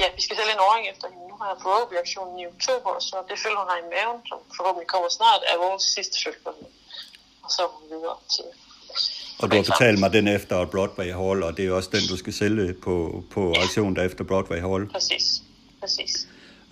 [0.00, 1.24] ja, vi skal sælge en åring efter hende.
[1.32, 4.38] Nu har jeg på aktionen i oktober, så det følge, hun har i maven, som
[4.56, 6.66] forhåbentlig kommer snart, er vores sidste følge.
[7.44, 8.48] Og så er hun videre til
[9.42, 12.16] og du har fortalt mig den efter Broadway Hall, og det er også den, du
[12.16, 13.62] skal sælge på, på ja.
[13.62, 14.88] aktionen der efter Broadway Hall.
[14.88, 15.42] Præcis,
[15.80, 16.28] præcis.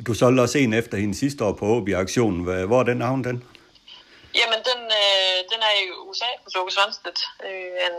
[0.06, 2.44] Du solgte også en efter hende sidste år på Åby-aktionen.
[2.66, 3.44] Hvor er den navn, den?
[4.38, 7.20] Jamen, den, øh, den er i USA på Åke Svanstedt.
[7.46, 7.96] Øh, en,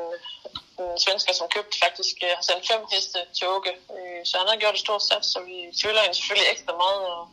[0.82, 3.74] en svensker, som købte faktisk øh, har sendt fem heste til Åke.
[3.96, 7.02] Øh, så han har gjort et stort sats, så vi følger hende selvfølgelig ekstra meget,
[7.16, 7.24] og,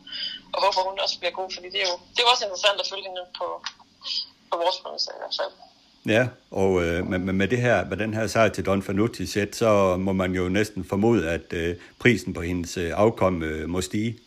[0.54, 2.90] og håber, hun også bliver god, fordi det er jo det er også interessant at
[2.92, 3.46] følge hende på,
[4.50, 5.54] på vores præmisser i hvert fald.
[6.16, 9.56] Ja, og øh, med, med, det her, med den her sejr til Don Fanucci sæt,
[9.56, 13.80] så må man jo næsten formode, at øh, prisen på hendes øh, afkom øh, må
[13.80, 14.18] stige.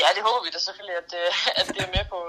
[0.00, 1.30] Ja, det håber vi da selvfølgelig, at, øh,
[1.60, 2.20] at det er med på,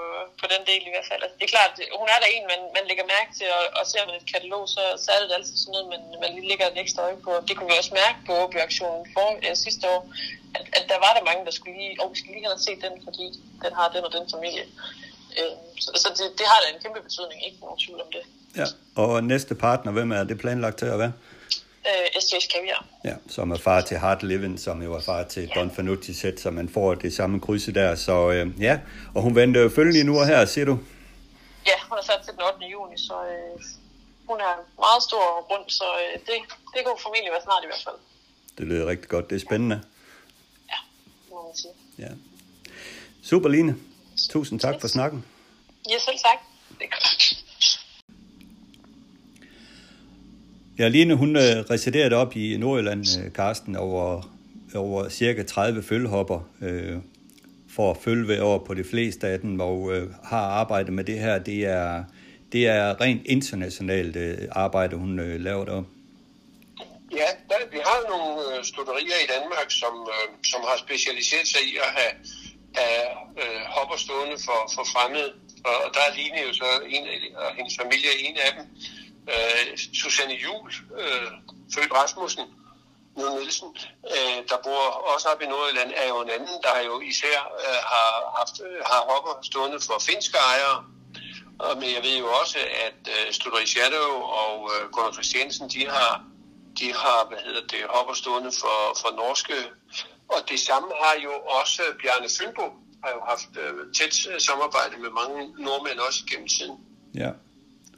[0.41, 1.21] på den del i hvert fald.
[1.23, 3.83] Altså, det er klart, hun er der en, man, man lægger mærke til, og, og
[3.91, 6.65] ser man et katalog, så, så er det altid sådan noget, man, man lige lægger
[6.67, 7.31] et ekstra øje på.
[7.47, 10.01] Det kunne vi også mærke på Åby-aktionen for øh, sidste år,
[10.57, 12.79] at, at der var der mange, der skulle lige, og vi skal lige have set
[12.85, 13.25] den, fordi
[13.63, 14.65] den har den og den familie.
[15.37, 18.23] Øh, så så det, det har da en kæmpe betydning, ikke nogen tvivl om det.
[18.59, 18.67] Ja,
[19.01, 21.13] og næste partner, hvem er det planlagt til at være?
[21.89, 22.85] Øh, SJ's Caviar.
[23.03, 26.39] Ja, som er far til Hard Living, som jo er far til Don Fanucci sæt,
[26.39, 27.95] så man får det samme krydse der.
[27.95, 28.79] Så øh, ja,
[29.15, 30.79] og hun venter jo følgende nu og her, siger du?
[31.67, 32.65] Ja, hun er sat til den 8.
[32.71, 33.61] juni, så øh,
[34.27, 36.35] hun er meget stor og rund, så øh, det,
[36.73, 37.95] det kunne formentlig være snart i hvert fald.
[38.57, 39.29] Det lyder rigtig godt.
[39.29, 39.81] Det er spændende.
[40.69, 40.77] Ja,
[41.29, 41.73] må man sige.
[41.97, 42.11] Ja.
[43.23, 43.75] Super, Line.
[44.29, 45.25] Tusind tak for snakken.
[45.89, 46.39] Ja, selv tak.
[46.79, 47.34] Det er godt.
[50.79, 54.21] Ja, Line, hun øh, residerede op i Nordjylland, øh, Karsten, over,
[54.75, 56.97] over cirka 30 følhopper øh,
[57.75, 61.03] for at følge hver år på de fleste af dem, og øh, har arbejdet med
[61.03, 61.39] det her.
[61.39, 62.03] Det er,
[62.51, 65.89] det er rent internationalt øh, arbejde, hun øh, laver deroppe.
[67.11, 71.61] Ja, der, vi har nogle øh, studerier i Danmark, som, øh, som har specialiseret sig
[71.71, 72.13] i at have,
[72.79, 73.07] have
[73.41, 75.29] øh, hopper stående for, for fremmede.
[75.69, 78.51] Og, og der er Line jo så en af, og hendes familie er en af
[78.57, 78.65] dem.
[79.33, 81.31] Øh, Susanne Jul, øh,
[81.73, 82.45] født Rasmussen,
[83.17, 83.69] nu Nielsen,
[84.15, 84.83] øh, der bor
[85.13, 88.55] også op i Nordjylland, er jo en anden, der jo især øh, har, haft,
[88.91, 90.77] har hopper stående for finske ejere.
[91.59, 94.11] Og, men jeg ved jo også, at øh, Studeri Shadow
[94.43, 96.11] og øh, Gunnar Christiansen, de har,
[96.79, 99.57] de har, hvad hedder det, hopper stående for, for norske.
[100.33, 102.65] Og det samme har jo også Bjarne Fynbo,
[103.03, 106.77] har jo haft øh, tæt øh, samarbejde med mange nordmænd også gennem tiden.
[107.23, 107.31] Ja.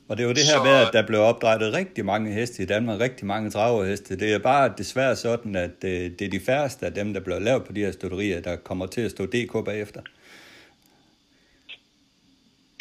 [0.10, 2.63] Og det er jo det her Så- med, at der blev opdrettet rigtig mange heste
[2.63, 4.20] i Danmark, rigtig mange dragerheste.
[4.20, 7.39] Det er bare desværre sådan, at øh, det er de færreste af dem, der bliver
[7.39, 10.02] lavet på de her stutterier, der kommer til at stå DK bagefter.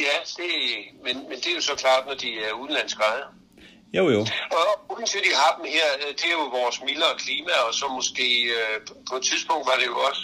[0.01, 0.51] Ja, det,
[1.05, 3.31] men, men det er jo så klart, når de er udenlandske ejere.
[3.99, 4.21] Jo, jo.
[4.59, 7.75] Og uden til de har dem her, øh, det er jo vores mildere klima, og
[7.75, 8.77] så måske øh,
[9.11, 10.23] på et tidspunkt var det jo også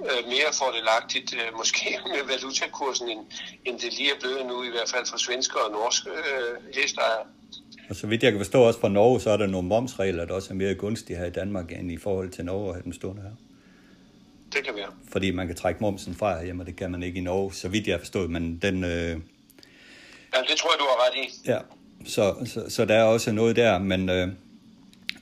[0.00, 3.20] øh, mere fordelagtigt, øh, måske med valutakursen, end,
[3.64, 7.26] end det lige er blevet nu, i hvert fald for svenske og norske øh, hestejere.
[7.90, 10.34] Og så vidt jeg kan forstå også fra Norge, så er der nogle momsregler, der
[10.34, 12.92] også er mere gunstige her i Danmark, end i forhold til Norge at have dem
[12.92, 13.30] stående her.
[14.52, 14.90] Det kan være.
[15.12, 17.68] Fordi man kan trække momsen fra herhjemme, og det kan man ikke i Norge, så
[17.68, 18.30] vidt jeg har forstået.
[18.30, 19.16] Men den, øh,
[20.34, 21.50] Ja, det tror jeg, du har ret i.
[21.50, 21.58] Ja,
[22.04, 24.28] så, så, så der er også noget der, men øh,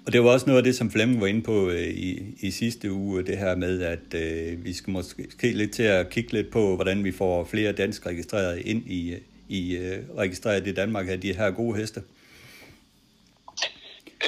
[0.07, 2.51] og det var også noget af det, som Flemming var inde på øh, i, i
[2.51, 6.51] sidste uge, det her med, at øh, vi skal måske lidt til at kigge lidt
[6.51, 9.15] på, hvordan vi får flere dansk registrerede ind i,
[9.49, 12.03] i øh, registreret i Danmark af de her gode heste.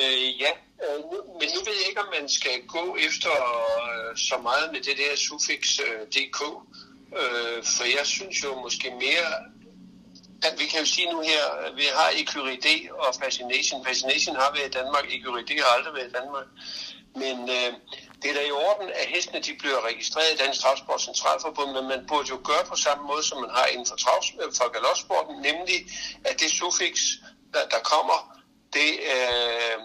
[0.00, 0.52] Øh, ja,
[0.84, 1.00] øh,
[1.40, 4.96] men nu ved jeg ikke, om man skal gå efter øh, så meget med det
[4.98, 6.40] der suffix øh, DK,
[7.20, 9.53] øh, for jeg synes jo måske mere,
[10.48, 13.84] at vi kan jo sige nu her, at vi har EQRD og Fascination.
[13.86, 16.46] Fascination har været i Danmark, EQRD har aldrig været i Danmark.
[17.22, 17.72] Men øh,
[18.20, 21.84] det er da i orden, at hestene de bliver registreret i Dansk Travsport Centralforbund, men
[21.92, 24.68] man burde jo gøre på samme måde, som man har inden for, travs, øh, for
[24.74, 25.78] galopsporten, nemlig
[26.24, 26.94] at det suffix,
[27.54, 28.18] der, der kommer,
[28.76, 29.78] det, øh,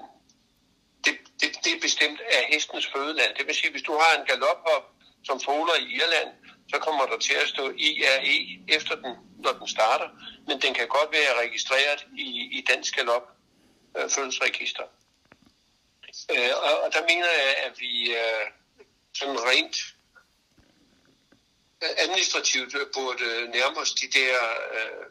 [1.05, 3.31] det, det, det er bestemt af hestens fødeland.
[3.37, 4.85] Det vil sige, hvis du har en galophop,
[5.27, 6.29] som foler i Irland,
[6.71, 10.09] så kommer der til at stå IRE efter den, når den starter.
[10.47, 13.27] Men den kan godt være registreret i, i dansk galop
[13.97, 14.83] øh, fødselsregister.
[16.33, 18.45] Øh, og, og der mener jeg, at vi øh,
[19.13, 19.77] sådan rent
[21.83, 24.35] øh, administrativt burde nærme os de der,
[24.75, 25.05] øh,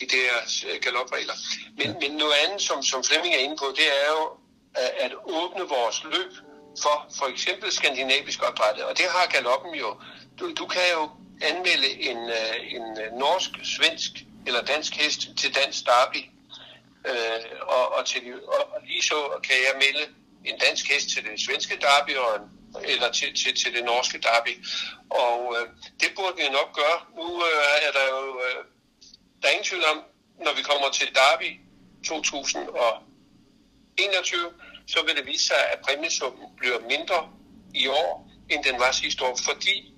[0.00, 0.30] de der
[0.68, 1.34] øh, galopregler.
[1.78, 4.38] Men, men noget andet, som, som Flemming er inde på, det er jo
[4.74, 6.32] at, at åbne vores løb
[6.82, 8.80] for for eksempel skandinavisk opdræt.
[8.80, 10.00] Og det har galoppen jo.
[10.38, 14.12] Du, du kan jo anmelde en, øh, en øh, norsk, svensk
[14.46, 16.22] eller dansk hest til dansk derby.
[17.10, 21.24] Øh, og, og, til, og, og lige så kan jeg melde en dansk hest til
[21.24, 22.42] det svenske derby og en,
[22.84, 24.64] eller til, til, til det norske derby.
[25.10, 25.68] Og øh,
[26.00, 26.98] det burde vi jo nok gøre.
[27.16, 28.64] Nu øh, er der jo øh,
[29.42, 29.98] der er ingen tvivl om,
[30.44, 31.60] når vi kommer til derby
[32.04, 34.52] 2021,
[34.86, 37.30] så vil det vise sig, at præmiesummen bliver mindre
[37.74, 39.95] i år, end den var sidste år, fordi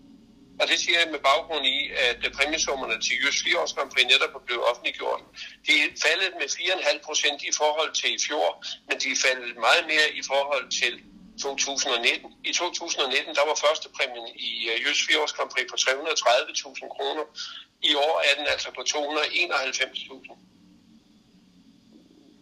[0.61, 4.05] og det siger jeg med baggrund i, at præmiesummerne til Jysk 4 års Grand Prix
[4.13, 5.23] netop er blevet offentliggjort.
[5.67, 8.49] De er faldet med 4,5 procent i forhold til i fjor,
[8.89, 10.95] men de er faldet meget mere i forhold til
[11.39, 12.33] 2019.
[12.45, 16.89] I 2019 der var første præmien i øh, Jysk 4 års Grand Prix på 330.000
[16.97, 17.25] kroner.
[17.83, 20.37] I år er den altså på 291.000.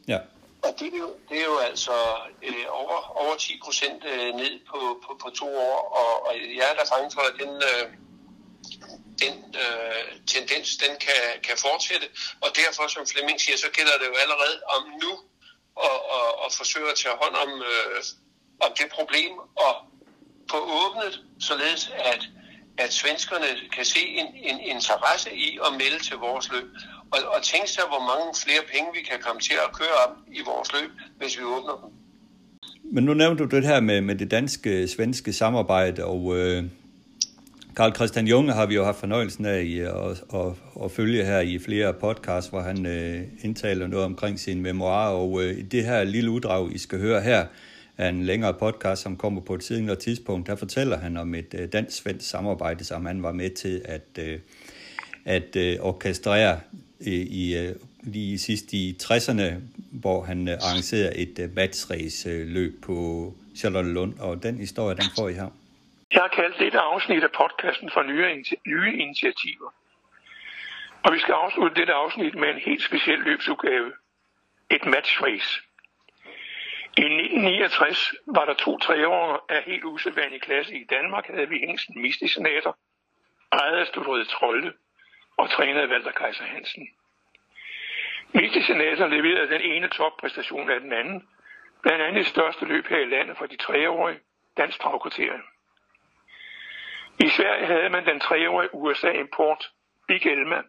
[0.08, 0.18] Ja,
[0.62, 1.96] Og det er jo, det er jo altså
[2.42, 6.64] øh, over, over 10 procent øh, ned på, på, på to år, og, og jeg
[6.70, 7.84] er da bange for, at den, øh,
[9.22, 12.06] den øh, tendens den kan, kan fortsætte.
[12.44, 15.12] Og derfor, som Flemming siger, så gælder det jo allerede om nu
[15.88, 17.98] at, at, at forsøge at tage hånd om, øh,
[18.64, 19.32] om det problem
[19.66, 19.72] og
[20.50, 21.14] få åbnet,
[21.48, 22.22] således at
[22.78, 26.68] at svenskerne kan se en, en interesse i at melde til vores løb.
[27.10, 30.16] Og, og tænke sig, hvor mange flere penge vi kan komme til at køre op
[30.32, 31.90] i vores løb, hvis vi åbner dem.
[32.94, 36.64] Men nu nævnte du det her med, med det danske-svenske samarbejde, og øh,
[37.76, 40.52] Karl Christian Junge har vi jo haft fornøjelsen af i, øh, at, at,
[40.84, 45.42] at følge her i flere podcasts, hvor han øh, indtaler noget omkring sin memoir, og
[45.42, 47.46] øh, det her lille uddrag, I skal høre her,
[47.96, 50.46] er en længere podcast, som kommer på et tidligere tidspunkt.
[50.46, 54.38] Der fortæller han om et øh, dansk-svensk samarbejde, som han var med til at, øh,
[55.24, 56.60] at øh, orkestrere
[57.00, 59.42] i, i øh, lige sidst i 60'erne,
[59.90, 65.28] hvor han øh, arrangerede et øh, matchrace-løb øh, på Charlottenlund, og den historie, den får
[65.28, 65.48] I her.
[66.12, 69.70] Jeg har kaldt dette afsnit af podcasten for nye, nye initiativer.
[71.02, 73.92] Og vi skal afslutte dette afsnit med en helt speciel løbsudgave.
[74.70, 75.62] Et matchrace.
[76.96, 82.02] I 1969 var der to treårige af helt usædvanlig klasse i Danmark, havde vi hængsten
[82.02, 82.78] Mistisenator,
[83.52, 84.72] ejet af Studrøde Trolde
[85.36, 86.88] og trænet af Walter Kaiser Hansen.
[88.34, 91.28] Mistisenator leverede den ene toppræstation af den anden,
[91.82, 94.20] blandt andet det største løb her i landet for de treårige,
[94.56, 95.40] Dansk Travkvarteret.
[97.20, 99.70] I Sverige havde man den treårige USA-import
[100.08, 100.62] Big Elma,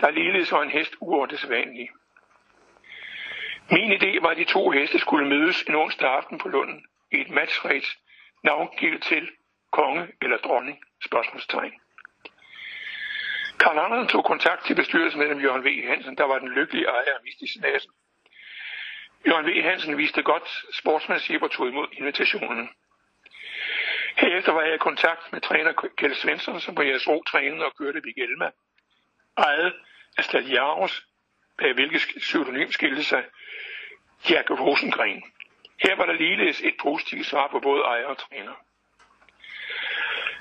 [0.00, 1.90] der ligeledes var en hest uordesvanlig.
[3.70, 7.20] Min idé var, at de to heste skulle mødes en onsdag aften på Lunden i
[7.20, 7.98] et matchrace,
[8.42, 9.30] navngivet til
[9.72, 11.72] konge eller dronning, spørgsmålstegn.
[13.60, 15.86] Karl Andersen tog kontakt til bestyrelsesmedlem Jørgen V.
[15.88, 17.92] Hansen, der var den lykkelige ejer af Mistisnasen.
[19.26, 19.62] Jørgen V.
[19.62, 22.70] Hansen viste godt sportsmandskab og tog imod invitationen.
[24.16, 27.76] Herefter var jeg i kontakt med træner Kjeld Svensson, som på jeres træner trænede og
[27.78, 28.50] kørte Vigelma.
[29.36, 29.72] Ejet
[30.18, 31.06] af Stad Jaros,
[31.58, 33.24] bag hvilket pseudonym skilte sig
[34.30, 35.22] Jack Rosengren.
[35.82, 38.54] Her var der ligeledes et positivt svar på både ejer og træner.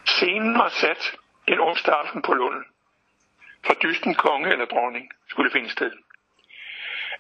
[0.05, 2.65] Scenen var sat en onsdag aften på Lunden.
[3.65, 5.91] For dysten konge eller dronning skulle finde sted.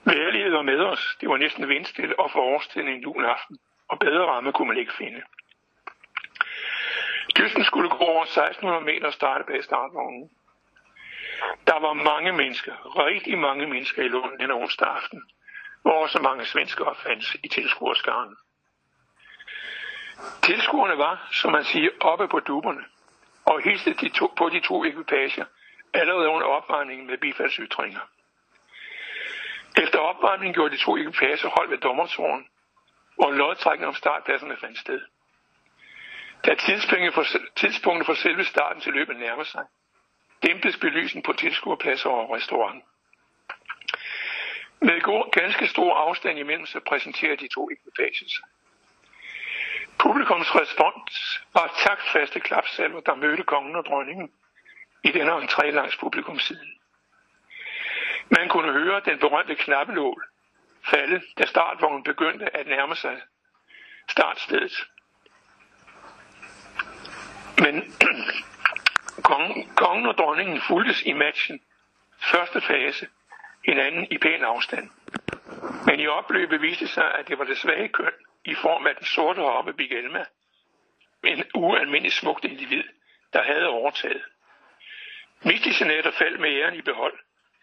[0.03, 1.17] Værlighed var med os.
[1.21, 5.21] Det var næsten vindstille og forårstiden en juleaften, og bedre ramme kunne man ikke finde.
[7.37, 10.29] Dysten skulle gå over 1600 meter og starte bag startvognen.
[11.67, 15.23] Der var mange mennesker, rigtig mange mennesker i Lund den onsdag aften,
[15.81, 18.35] hvor også mange svenskere fandt i tilskuerskaren.
[20.41, 22.83] Tilskuerne var, som man siger, oppe på duberne
[23.45, 25.45] og hilste de to, på de to ekvipager
[25.93, 27.99] allerede under opvarmningen med bifaldsytringer.
[29.77, 32.47] Efter opvarmningen gjorde de to ekvipager hold ved dommertårn,
[33.15, 35.01] hvor lodtrækning om startpladserne fandt sted.
[36.45, 37.25] Da tidspunktet for,
[37.55, 39.65] tidspunktet for selve starten til løbet nærmer sig,
[40.43, 42.83] dæmpes belysen på tilskuerpladser og restaurant.
[44.79, 48.45] Med god, ganske stor afstand imellem sig præsenterer de to ekvipager sig.
[49.99, 54.31] Publikums respons var taktfaste klapsalver, der mødte kongen og dronningen
[55.03, 56.73] i denne entré langs publikumsiden.
[58.29, 60.23] Man kunne høre den berømte knappelål
[60.89, 63.21] falde, da startvognen begyndte at nærme sig
[64.09, 64.87] startstedet.
[67.63, 67.95] Men
[69.29, 71.61] kongen, kongen og dronningen fuldtes i matchen
[72.31, 73.07] første fase
[73.65, 74.89] hinanden i pæn afstand.
[75.85, 78.13] Men i opløbet viste sig, at det var det svage køn
[78.45, 80.25] i form af den sorte hoppe Bigelma,
[81.23, 82.83] en ualmindelig smukt individ,
[83.33, 84.23] der havde overtaget.
[85.71, 87.19] Senater faldt med æren i behold,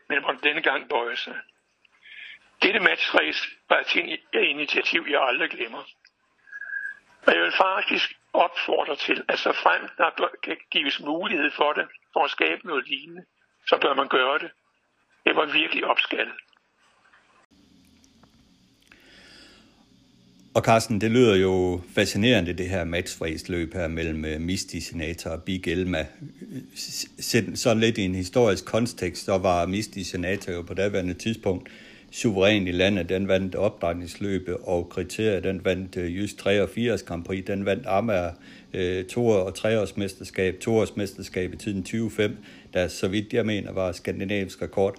[0.09, 1.37] men måtte denne gang bøje sig.
[2.63, 5.83] Dette matchrace var et initiativ, jeg aldrig glemmer.
[7.27, 11.87] Og jeg vil faktisk opfordrer til, at så frem der kan gives mulighed for det,
[12.13, 13.25] for at skabe noget lignende,
[13.69, 14.51] så bør man gøre det.
[15.25, 16.35] Det var virkelig opskaldet.
[20.55, 25.31] Og Carsten, det lyder jo fascinerende, det her matchfræsløb her mellem øh, Misti Misty Senator
[25.31, 26.07] og Big Elma.
[27.55, 31.71] Sådan lidt i en historisk kontekst, så var Misty Senator jo på daværende tidspunkt
[32.11, 33.09] suveræn i landet.
[33.09, 38.31] Den vandt opdragningsløbet og kriteriet, den vandt øh, Jysk 83 Grand Prix, den vandt Amager
[38.75, 42.37] øh, 2 og treårsmesterskab, toårsmesterskab i tiden 2005,
[42.75, 44.97] der så vidt jeg mener var skandinavisk rekord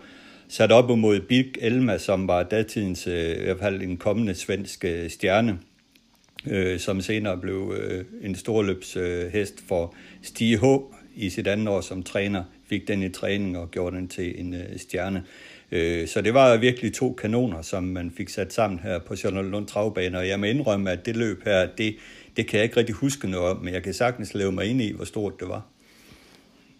[0.52, 4.86] sat op mod Big Elma, som var datidens, øh, i hvert fald en kommende svensk
[4.86, 5.60] øh, stjerne,
[6.48, 10.64] øh, som senere blev øh, en storløbshest øh, for Stige H.
[11.16, 14.54] i sit andet år som træner, fik den i træning og gjorde den til en
[14.54, 15.24] øh, stjerne.
[15.72, 19.68] Øh, så det var virkelig to kanoner, som man fik sat sammen her på Lund
[19.68, 21.98] Travbane, og jeg må indrømme, at det løb her, det,
[22.38, 24.82] det kan jeg ikke rigtig huske noget om, men jeg kan sagtens leve mig ind
[24.82, 25.62] i, hvor stort det var.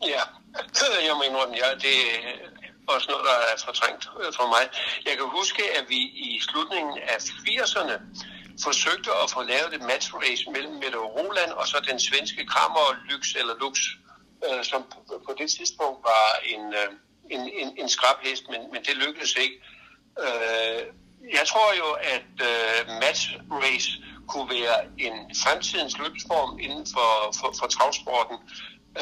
[0.04, 0.24] Ja,
[1.08, 1.96] jeg må indrømme, ja, det,
[2.88, 4.64] er også noget, der er fortrængt øh, for mig.
[5.08, 7.18] Jeg kan huske, at vi i slutningen af
[7.48, 7.96] 80'erne
[8.68, 12.88] forsøgte at få lavet et match race mellem Mette Roland og så den svenske Krammer
[13.10, 13.76] Lux eller Lux
[14.48, 16.66] øh, som på, på det tidspunkt var en,
[17.34, 19.56] en, en, en, skrab skrabhest, men, men det lykkedes ikke.
[20.20, 20.82] Øh,
[21.38, 23.22] jeg tror jo, at øh, match
[23.52, 23.92] race
[24.28, 27.10] kunne være en fremtidens løbsform inden for,
[27.40, 28.38] for, for travsporten.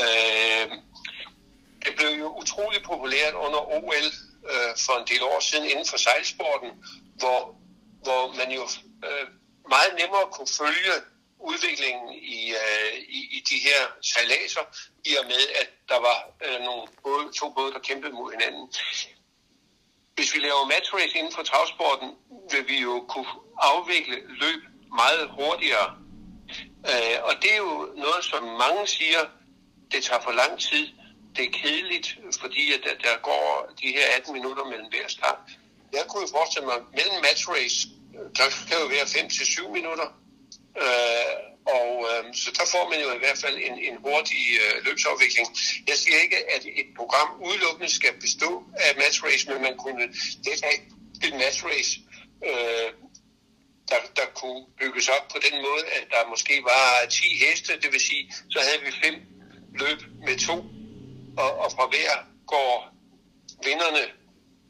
[0.02, 0.68] Øh,
[1.86, 4.08] det blev jo utrolig populært under OL
[4.52, 6.70] øh, for en del år siden inden for sejlsporten,
[7.20, 7.40] hvor,
[8.04, 8.64] hvor man jo
[9.08, 9.28] øh,
[9.70, 10.96] meget nemmere kunne følge
[11.40, 13.80] udviklingen i, øh, i, i de her
[14.12, 14.66] sejladser,
[15.06, 18.66] i og med, at der var øh, nogle både, to både, der kæmpede mod hinanden.
[20.16, 22.10] Hvis vi laver matchrace inden for travsporten,
[22.52, 24.62] vil vi jo kunne afvikle løb
[25.02, 25.88] meget hurtigere.
[26.92, 29.22] Øh, og det er jo noget, som mange siger,
[29.92, 30.88] det tager for lang tid.
[31.36, 35.40] Det er kedeligt, fordi at der, der går de her 18 minutter mellem hver start.
[35.94, 37.78] Jeg kunne jo forestille mig, mellem matchrace,
[38.16, 40.08] øh, der kan jo være 5-7 minutter.
[40.78, 44.86] Øh, og øh, så der får man jo i hvert fald en, en hurtig øh,
[44.86, 45.47] løbsafvikling.
[45.88, 50.07] Jeg siger ikke, at et program udelukkende skal bestå af match race, men man kunne
[50.45, 50.76] det af
[51.28, 51.91] et match race,
[52.49, 52.89] øh,
[53.89, 57.91] der, der kunne bygges op på den måde, at der måske var 10 heste, det
[57.93, 59.15] vil sige, så havde vi fem
[59.82, 60.57] løb med to,
[61.38, 62.13] og, og fra hver
[62.47, 62.74] går
[63.63, 64.03] vinderne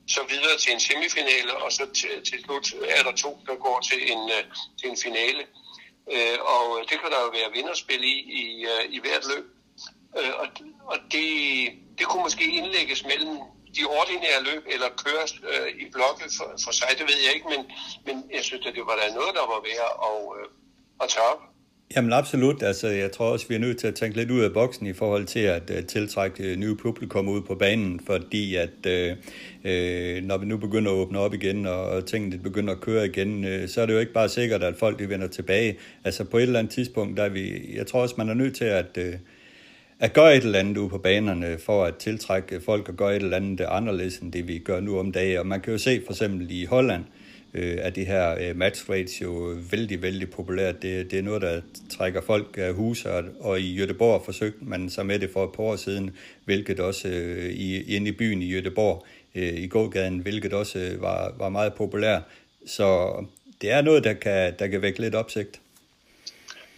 [0.07, 3.79] så videre til en semifinale, og så til, til slut er der to, der går
[3.89, 4.43] til en, øh,
[4.79, 5.43] til en finale.
[6.15, 9.45] Øh, og øh, det kan der jo være vinderspil i, i, øh, i hvert løb.
[10.19, 10.47] Øh, og
[10.91, 11.27] og det,
[11.97, 13.37] det kunne måske indlægges mellem
[13.75, 17.49] de ordinære løb, eller køres øh, i blokke for, for sig, det ved jeg ikke,
[17.53, 17.71] men,
[18.05, 20.47] men jeg synes, at det var da noget, der var værd at, øh,
[21.01, 21.41] at tage op.
[21.95, 22.63] Jamen absolut.
[22.63, 24.93] Altså, jeg tror også, vi er nødt til at tænke lidt ud af boksen i
[24.93, 29.17] forhold til at uh, tiltrække uh, nye publikum ud på banen, fordi at uh,
[29.63, 33.05] uh, når vi nu begynder at åbne op igen, og, og tingene begynder at køre
[33.05, 35.77] igen, uh, så er det jo ikke bare sikkert, at folk de vender tilbage.
[36.03, 38.55] Altså på et eller andet tidspunkt, der er vi, jeg tror også, man er nødt
[38.55, 39.13] til at, uh,
[39.99, 43.23] at gøre et eller andet ude på banerne, for at tiltrække folk og gøre et
[43.23, 45.39] eller andet anderledes, end det vi gør nu om dagen.
[45.39, 47.03] Og man kan jo se for eksempel i Holland,
[47.53, 50.81] øh, er det her øh, match rates jo vældig, vældig populært.
[50.81, 51.61] Det, det er noget, der
[51.97, 55.51] trækker folk af hus, og, og i Jødeborg forsøgte man sig med det for et
[55.51, 60.19] par år siden, hvilket også øh, i, inde i byen i Jødeborg, øh, i gågaden,
[60.19, 62.21] hvilket også øh, var, var meget populært.
[62.67, 63.13] Så
[63.61, 65.59] det er noget, der kan, der kan vække lidt opsigt.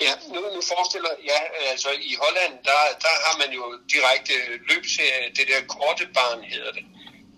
[0.02, 1.40] Ja, nu, nu forestiller ja,
[1.72, 3.64] altså i Holland, der, der har man jo
[3.94, 4.34] direkte
[4.70, 6.86] løbserie, det der korte barn hedder det,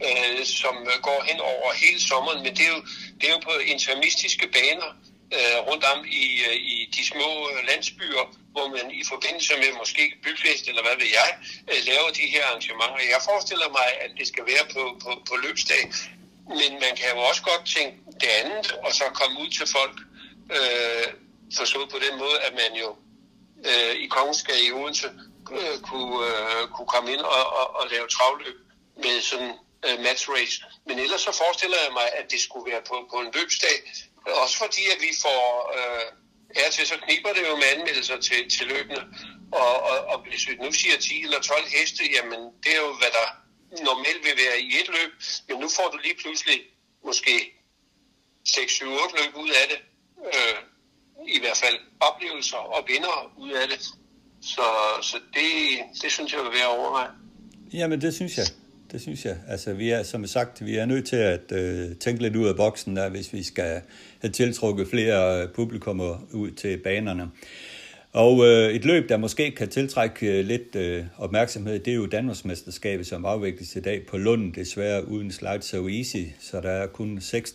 [0.07, 2.81] øh, som går hen over hele sommeren, men det er jo,
[3.19, 4.89] det er jo på intermistiske baner
[5.37, 7.29] øh, rundt om i, øh, i de små
[7.69, 11.29] landsbyer, hvor man i forbindelse med måske byfest eller hvad ved jeg,
[11.69, 13.11] øh, laver de her arrangementer.
[13.15, 15.83] Jeg forestiller mig, at det skal være på, på, på løbsdag,
[16.59, 19.97] men man kan jo også godt tænke det andet, og så komme ud til folk,
[20.57, 21.07] øh,
[21.57, 22.89] forstået på den måde, at man jo
[23.69, 25.09] øh, i Kongensgade i Odense
[25.57, 28.57] øh, kunne, øh, kunne komme ind og, og, og lave travløb
[29.03, 29.53] med sådan
[29.85, 30.55] øh, match race.
[30.87, 33.77] Men ellers så forestiller jeg mig, at det skulle være på, på en løbsdag.
[34.43, 35.41] Også fordi, at vi får...
[35.77, 36.07] Øh,
[36.55, 39.03] her til, så kniber det jo med anmeldelser til, til løbende.
[39.51, 42.91] Og, og, og hvis vi nu siger 10 eller 12 heste, jamen det er jo,
[43.01, 43.27] hvad der
[43.89, 45.11] normalt vil være i et løb.
[45.47, 46.57] Men nu får du lige pludselig
[47.05, 47.35] måske
[48.49, 48.85] 6-7-8
[49.19, 49.79] løb ud af det.
[50.33, 50.59] Øh,
[51.37, 53.79] I hvert fald oplevelser og vinder ud af det.
[54.41, 54.65] Så,
[55.01, 55.49] så det,
[56.01, 57.07] det synes jeg vil være overvej.
[57.73, 58.47] Jamen det synes jeg
[58.93, 59.35] det synes jeg.
[59.47, 62.55] Altså, vi er, som sagt, vi er nødt til at øh, tænke lidt ud af
[62.55, 63.81] boksen, der, hvis vi skal
[64.19, 67.29] have tiltrukket flere øh, publikummer ud til banerne.
[68.11, 72.05] Og øh, et løb, der måske kan tiltrække øh, lidt øh, opmærksomhed, det er jo
[72.05, 76.87] Danmarksmesterskabet, som afvikles i dag på Lund, desværre uden Slide So Easy, så der er
[76.87, 77.51] kun seks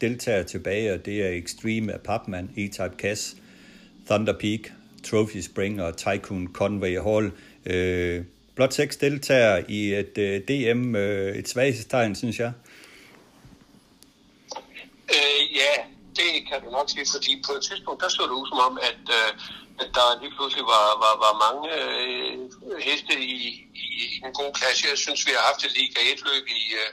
[0.00, 3.36] deltagere tilbage, og det er Extreme af Papman, E-Type Cass,
[4.06, 4.60] Thunder Peak,
[5.04, 7.30] Trophy Spring og Tycoon Conway Hall.
[7.66, 12.52] Øh, blot seks deltagere i et øh, DM, øh, et svaghedstegn, synes jeg.
[15.14, 15.72] Øh, ja,
[16.18, 18.74] det kan du nok sige, fordi på et tidspunkt, der så det ud som om,
[18.90, 19.30] at, øh,
[19.82, 22.34] at der lige pludselig var, var, var mange øh,
[22.88, 23.36] heste i,
[23.84, 24.90] i, i en god klasse.
[24.92, 26.90] Jeg synes, vi har haft et Liga 1-løb i, øh,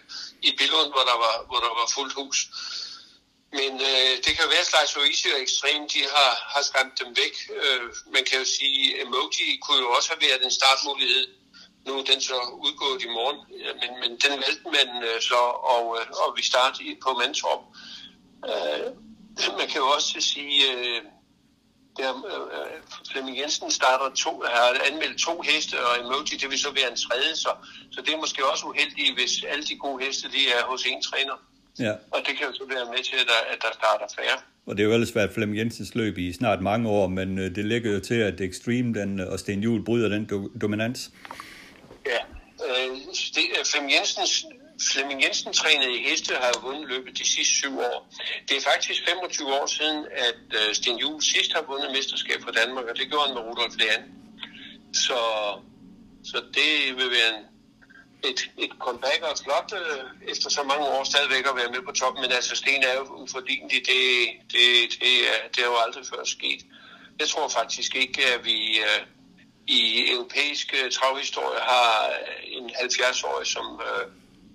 [0.47, 2.37] i Billund, hvor der var, hvor der var fuldt hus.
[3.59, 7.09] Men øh, det kan være, at Slice Easy og Extreme, de har, har skræmt dem
[7.21, 7.35] væk.
[7.63, 7.83] Øh,
[8.15, 11.23] man kan jo sige, Emoji kunne jo også have været en startmulighed
[11.85, 13.39] nu er den så udgået i morgen,
[13.81, 15.41] men, men den valgte man øh, så,
[15.75, 17.61] og, øh, og vi starter på Mantorp.
[18.49, 18.87] Øh,
[19.59, 21.01] man kan jo også sige, øh,
[21.97, 22.11] der,
[22.55, 22.77] øh,
[23.11, 26.99] Flemming Jensen starter to, har anmeldt to heste, og Emoji, det vil så være en
[27.05, 27.51] tredje, så,
[27.93, 31.01] så det er måske også uheldigt, hvis alle de gode heste, de er hos en
[31.09, 31.37] træner.
[31.79, 31.93] Ja.
[32.11, 34.37] Og det kan jo så være med til, at der, at der starter færre.
[34.65, 37.55] Og det har jo ellers været Flemming Jensens løb i snart mange år, men øh,
[37.55, 41.11] det ligger jo til, at Extreme den, og Sten Juhl bryder den do- dominans.
[42.13, 42.21] Ja,
[42.67, 42.97] øh,
[43.35, 44.45] det, Flemming Jensens
[44.89, 48.13] Flemming Jensen trænede i heste har vundet løbet de sidste syv år.
[48.49, 52.51] Det er faktisk 25 år siden, at øh, Sten Juhl sidst har vundet mesterskab for
[52.51, 54.03] Danmark, og det gjorde han med Rudolf Leand.
[54.93, 55.19] Så,
[56.23, 57.43] så det vil være en,
[58.29, 61.81] et, et comeback og et flot øh, efter så mange år stadigvæk at være med
[61.85, 62.21] på toppen.
[62.21, 63.79] Men altså, Sten er jo uforlignelig.
[63.89, 64.01] Det,
[64.51, 64.63] det,
[65.01, 66.61] det, er, det er jo aldrig før sket.
[67.19, 69.01] Jeg tror faktisk ikke, at vi øh,
[69.79, 69.81] i
[70.13, 71.91] europæisk øh, travhistorie har
[72.57, 74.03] en 70-årig, som øh,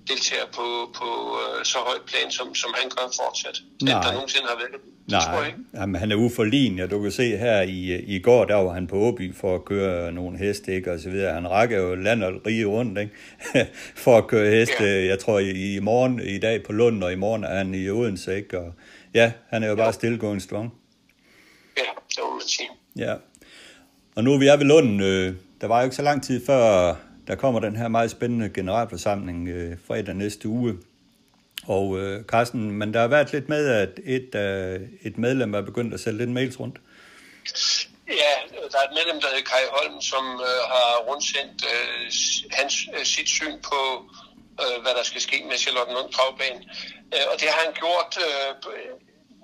[0.08, 0.66] deltager på,
[1.00, 1.08] på
[1.42, 3.56] øh, så højt plan, som, som han gør fortsat.
[3.82, 3.98] Nej.
[3.98, 4.80] At der nogensinde har været det.
[5.10, 5.58] Det tror jeg Nej, ikke.
[5.74, 7.80] jamen, han er uforlignet, og du kan se her i,
[8.16, 11.10] i går, der var han på Åby for at køre nogle heste, ikke, og så
[11.10, 11.34] videre.
[11.34, 13.12] Han rækker jo land og rige rundt, ikke?
[14.04, 14.84] for at køre heste.
[14.84, 15.06] Ja.
[15.06, 17.88] Jeg tror, i, i morgen, i dag på Lund, og i morgen er han i
[17.90, 18.58] Odense, ikke?
[18.58, 18.72] Og
[19.14, 20.74] ja, han er jo bare stillgående strong.
[21.76, 22.68] Ja, det må man sige.
[22.96, 23.14] Ja.
[24.16, 25.02] Og nu er vi er ved Lund.
[25.02, 26.94] Øh, der var jo ikke så lang tid før,
[27.26, 30.72] der kommer den her meget spændende generalforsamling øh, fredag næste uge.
[31.66, 35.60] Og øh, Carsten, men der har været lidt med, at et, øh, et medlem er
[35.60, 36.76] begyndt at sælge lidt mails rundt.
[38.08, 38.34] Ja,
[38.72, 42.04] der er et medlem, der hedder Kai Holm, som øh, har rundsendt øh,
[42.58, 43.80] hans, øh, sit syn på,
[44.62, 46.60] øh, hvad der skal ske med Charlottenlund Travbane.
[47.14, 48.50] Øh, og det har han gjort øh,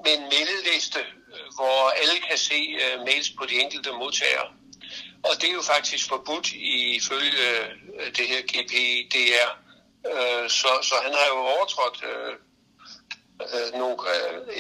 [0.05, 1.03] med en mailliste,
[1.33, 4.49] øh, hvor alle kan se øh, mails på de enkelte modtagere.
[5.29, 6.49] Og det er jo faktisk forbudt
[6.97, 7.49] ifølge
[7.99, 9.51] øh, det her GPDR.
[10.13, 12.35] Øh, så, så han har jo overtrådt øh,
[13.53, 13.97] øh nogle,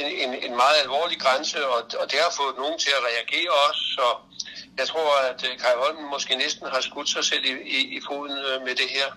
[0.00, 3.50] en, en, en meget alvorlig grænse, og, og det har fået nogen til at reagere
[3.68, 3.82] også.
[3.96, 4.06] Så
[4.78, 8.64] jeg tror, at Kai Holm måske næsten har skudt sig selv i, i, i foden
[8.66, 9.08] med det her,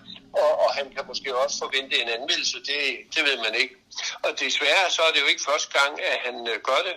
[0.42, 2.80] og, og han kan måske også forvente en anmeldelse, det,
[3.14, 3.74] det ved man ikke.
[4.22, 6.34] Og desværre så er det jo ikke første gang, at han
[6.68, 6.96] gør det.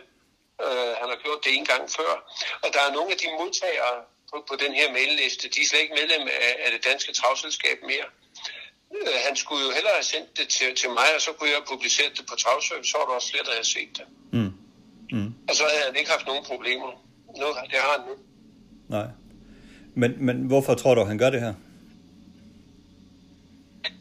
[0.65, 2.11] Uh, han har gjort det en gang før.
[2.63, 3.95] Og der er nogle af de modtagere
[4.29, 7.77] på, på den her mailliste, de er slet ikke medlem af, af det danske travselskab
[7.91, 8.07] mere.
[8.95, 11.61] Øh, han skulle jo hellere have sendt det til, til mig, og så kunne jeg
[11.73, 14.05] publicere det på Travservice, så var der også flere, der havde set det.
[14.37, 14.53] Mm.
[15.15, 15.29] Mm.
[15.49, 16.89] Og så havde han ikke haft nogen problemer.
[17.39, 18.15] Nu, det har han nu.
[18.97, 19.07] Nej.
[19.95, 21.53] Men, men hvorfor tror du, han gør det her?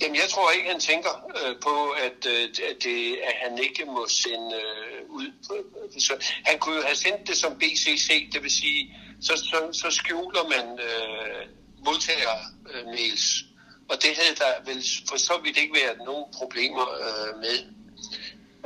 [0.00, 2.48] Jamen, jeg tror ikke, han tænker øh, på, at, øh,
[2.82, 5.26] det, at han ikke må sende øh, ud.
[5.54, 6.12] Øh, så,
[6.44, 10.44] han kunne jo have sendt det som BCC, det vil sige, så, så, så skjuler
[10.54, 11.48] man øh,
[11.86, 13.44] modtager-mails.
[13.88, 17.58] Og det havde der vel for så vidt ikke været nogen problemer øh, med.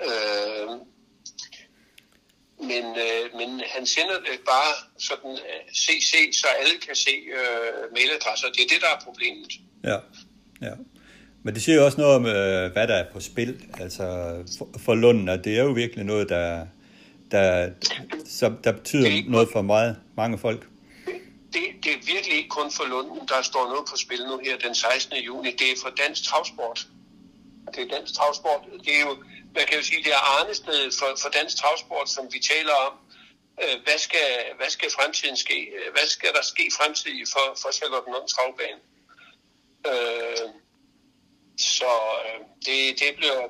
[0.06, 0.68] Øh,
[2.70, 7.92] men, øh, men han sender det bare sådan øh, CC, så alle kan se øh,
[7.92, 8.48] mailadresser.
[8.48, 9.52] Det er det, der er problemet.
[9.84, 9.98] Ja,
[10.62, 10.74] ja.
[11.45, 14.05] Men det siger jo også noget om, øh, hvad der er på spil, altså
[14.59, 16.66] for, for Lunden, og det er jo virkelig noget, der,
[17.30, 17.70] der,
[18.26, 20.62] som, der betyder er ikke noget for meget, mange folk.
[21.53, 24.57] det, det er virkelig ikke kun for Lunden, der står noget på spil nu her
[24.66, 25.16] den 16.
[25.28, 25.51] juni.
[25.51, 26.86] Det er for dansk travsport.
[27.74, 28.61] Det er dansk travsport.
[28.86, 29.12] Det er jo,
[29.57, 32.93] man kan jo sige, det er arnested for, for dansk travsport, som vi taler om.
[33.62, 34.28] Øh, Hvad skal,
[34.59, 35.59] hvad skal fremtiden ske?
[35.95, 38.80] Hvad skal der ske fremtidigt for, for Charlottenlund Travbane?
[39.90, 40.47] Øh,
[41.59, 41.92] så
[42.24, 43.40] øh, det, det bliver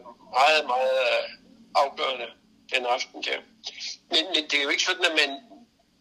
[0.40, 1.28] meget, meget øh,
[1.74, 2.26] afgørende
[2.74, 3.38] den aften der.
[4.11, 5.30] Men, men det er jo ikke sådan, at man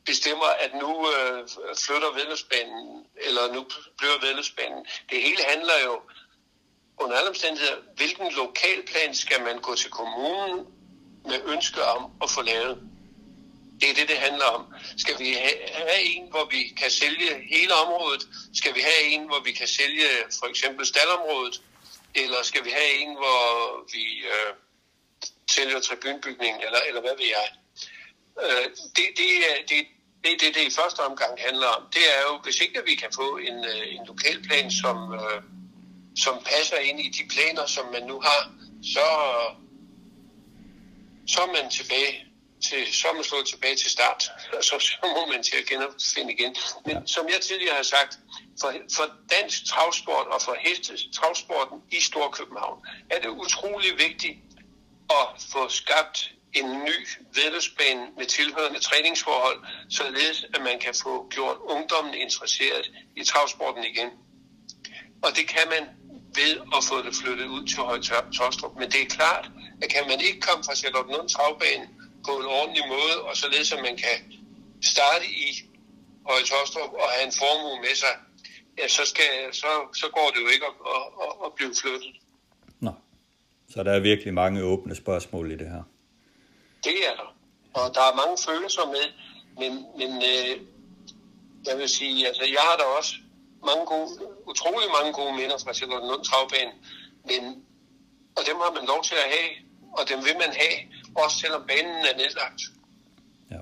[0.05, 1.47] bestemmer, at nu øh,
[1.85, 3.65] flytter vedløbsbanen, eller nu
[3.97, 4.85] bliver vedløbsbanen.
[5.09, 6.01] Det hele handler jo
[6.97, 10.65] under alle omstændigheder, hvilken lokalplan skal man gå til kommunen
[11.25, 12.77] med ønske om at få lavet.
[13.81, 14.73] Det er det, det handler om.
[14.97, 15.33] Skal vi
[15.73, 18.27] have en, hvor vi kan sælge hele området?
[18.53, 20.07] Skal vi have en, hvor vi kan sælge
[20.39, 21.61] for eksempel staldområdet?
[22.15, 23.47] Eller skal vi have en, hvor
[23.93, 24.03] vi
[24.33, 24.53] øh,
[25.51, 27.47] sælger tribunbygningen, eller, eller hvad ved jeg?
[28.43, 29.85] Øh, det, det, er- det,
[30.23, 33.09] det, det, det i første omgang handler om, det er jo, hvis ikke vi kan
[33.15, 35.41] få en, øh, en lokalplan, som, øh,
[36.17, 38.51] som passer ind i de planer, som man nu har,
[38.93, 39.07] så,
[41.27, 42.25] så er man tilbage
[42.61, 45.65] til, så er man slået tilbage til start, og så, så må man til at
[45.65, 46.55] genopfinde igen.
[46.85, 48.19] Men som jeg tidligere har sagt,
[48.61, 54.37] for, for dansk travsport og for heste travsporten i Storkøbenhavn er det utrolig vigtigt
[55.09, 59.59] at få skabt en ny vedløbsbane med tilhørende træningsforhold,
[59.89, 64.09] således at man kan få gjort ungdommen interesseret i travsporten igen.
[65.23, 65.83] Og det kan man
[66.35, 68.01] ved at få det flyttet ud til Høje
[68.37, 68.75] Tostrup.
[68.79, 69.49] Men det er klart,
[69.81, 71.87] at kan man ikke komme fra Charlottenlund Travbane
[72.27, 74.17] på en ordentlig måde, og således at man kan
[74.81, 75.47] starte i
[76.29, 78.13] Høje Tostrup og have en formue med sig,
[78.77, 82.13] ja, så, skal, så, så går det jo ikke at, at, at, at blive flyttet.
[82.79, 82.91] Nå.
[83.73, 85.83] Så der er virkelig mange åbne spørgsmål i det her.
[86.83, 87.29] Det er der.
[87.73, 89.05] Og der er mange følelser med,
[89.61, 90.53] men, men øh,
[91.67, 93.13] jeg vil sige, altså jeg har da også
[93.69, 94.09] mange gode,
[94.51, 96.75] utrolig mange gode minder fra Charlotte Lund Travbanen,
[97.29, 97.41] men,
[98.37, 99.49] og dem har man lov til at have,
[99.97, 100.77] og dem vil man have,
[101.15, 102.61] også selvom banen er nedlagt.
[103.51, 103.57] Ja.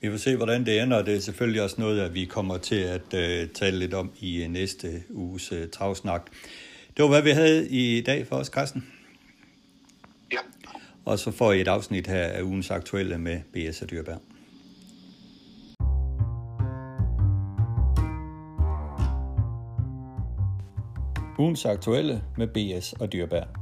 [0.00, 2.58] Vi får se, hvordan det ender, og det er selvfølgelig også noget, at vi kommer
[2.58, 6.30] til at uh, tale lidt om i uh, næste uges uh, travsnak.
[6.96, 8.92] Det var, hvad vi havde i dag for os, Carsten.
[10.32, 10.38] Ja.
[11.04, 13.82] Og så får I et afsnit her af ugens aktuelle med B.S.
[13.82, 14.20] og Dyrberg.
[21.38, 22.92] Ugens aktuelle med B.S.
[22.92, 23.59] og Dyrberg.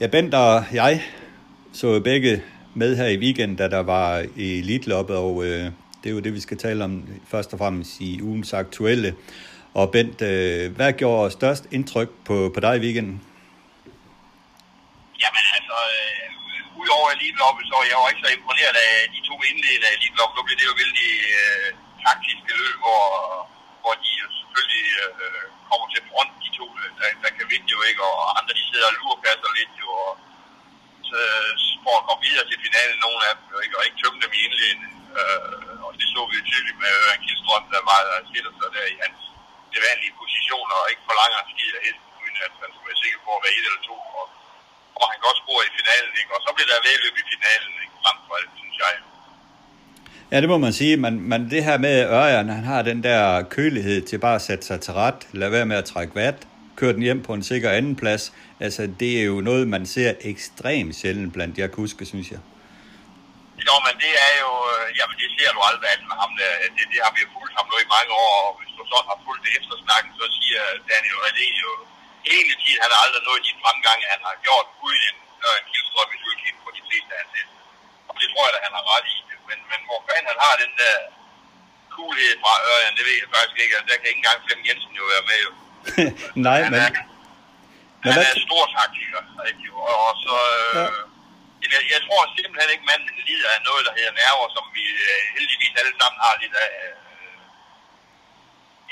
[0.00, 1.02] Ja, Bent og jeg
[1.72, 2.42] så begge
[2.74, 5.64] med her i weekenden, da der var i Elitloppet, og øh,
[6.00, 6.94] det er jo det, vi skal tale om
[7.32, 9.10] først og fremmest i ugens aktuelle.
[9.74, 13.16] Og Bent, øh, hvad gjorde størst indtryk på, på dig i weekenden?
[15.22, 19.86] Jamen altså, øh, udover Elitloppet, så jeg var ikke så imponeret af de to indledende
[19.90, 20.34] af Elitloppet.
[20.38, 21.68] Nu blev det jo vældig øh,
[22.06, 23.04] taktiske løb, hvor,
[23.82, 24.10] hvor de
[24.50, 28.16] selvfølgelig øh, kommer til front, de to, øh, der, der kan vinde jo ikke, og
[28.38, 30.12] andre de sidder og lurpasser lidt jo, og
[31.08, 31.52] så, øh,
[31.84, 34.32] for at komme videre til finalen, nogle af dem jo ikke, og ikke tømme dem
[34.38, 35.00] i indledningen.
[35.20, 38.70] Øh, og det så vi jo tydeligt med Øren Kildstrøm, der var der sætter sig
[38.76, 39.20] der i hans
[39.86, 43.20] vanlige positioner, og ikke forlanger en skid af hesten, uden at han skulle være sikker
[43.26, 44.26] på at være et eller to, og,
[45.00, 46.32] og han kan også score i finalen, ikke?
[46.36, 47.94] og så bliver der vedløb i finalen, ikke?
[48.02, 48.92] frem for alt, synes jeg.
[50.32, 53.42] Ja, det må man sige, men, men det her med Ørjan, han har den der
[53.56, 56.38] kølighed til bare at sætte sig til ret, lade være med at trække vat,
[56.78, 58.22] køre den hjem på en sikker anden plads.
[58.66, 62.40] Altså, det er jo noget, man ser ekstremt sjældent blandt jeg huske, synes jeg.
[63.68, 66.52] Jo, men det er jo, øh, jamen det ser du aldrig andet med ham der.
[66.76, 69.16] Det, det har vi fulgt ham nu i mange år, og hvis du så har
[69.26, 70.62] fulgt det efter snakken, så siger
[70.92, 71.72] Daniel Redén jo
[72.30, 75.66] hele tiden, han har aldrig nået de fremgange, han har gjort, uden en, øh, en
[75.70, 76.18] kildstrøm i
[76.64, 77.52] på de fleste af hans
[78.08, 79.16] Og det tror jeg, at han har ret i
[79.50, 80.96] men, men hvor fanden han har den der
[81.96, 83.74] coolhed fra Ørjan, det ved jeg faktisk ikke.
[83.76, 85.38] Altså, der kan ikke engang Flem Jensen jo være med.
[85.46, 85.50] Jo.
[86.48, 86.80] Nej, han men...
[86.86, 86.90] Er,
[88.04, 89.66] han er en stor taktiker, ikke?
[89.88, 90.34] Og, og så...
[90.78, 90.86] Ja.
[90.86, 91.02] Øh,
[91.74, 95.22] jeg, jeg tror simpelthen ikke, manden lider af noget, der hedder nerver, som vi øh,
[95.36, 96.70] heldigvis alle sammen har lidt af.
[96.84, 96.94] Øh,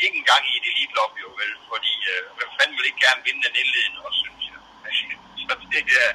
[0.04, 3.42] ikke engang i et elitlop, jo vel, fordi øh, hvem fanden vil ikke gerne vinde
[3.46, 4.58] den indledende, også, synes jeg.
[5.46, 6.12] så det er,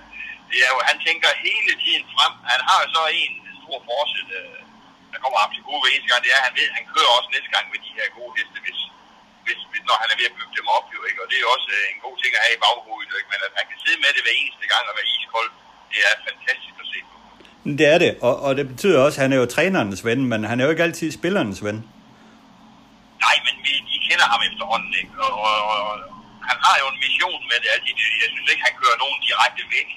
[0.49, 2.33] det er jo, han tænker hele tiden frem.
[2.51, 3.33] Han har jo så en
[3.63, 4.59] stor forsæt, øh,
[5.13, 6.85] der kommer ham til gode hver eneste gang, det er, at han ved, at han
[6.93, 8.79] kører også næste gang med de her gode heste, hvis,
[9.45, 11.19] hvis, hvis, når han er ved at bygge dem op, jo, ikke?
[11.23, 13.29] Og det er også øh, en god ting at have i baghovedet, ikke?
[13.33, 15.49] Men at han kan sidde med det hver eneste gang og være iskold,
[15.91, 17.15] det er fantastisk at se på.
[17.79, 20.39] Det er det, og, og det betyder også, at han er jo trænerens ven, men
[20.49, 21.77] han er jo ikke altid spillernes ven.
[23.25, 25.13] Nej, men vi, de kender ham efterhånden, ikke?
[25.25, 25.95] Og, og, og, og
[26.49, 27.69] han har jo en mission med det.
[27.75, 27.87] Altså,
[28.23, 29.89] jeg synes ikke, han kører nogen direkte væk,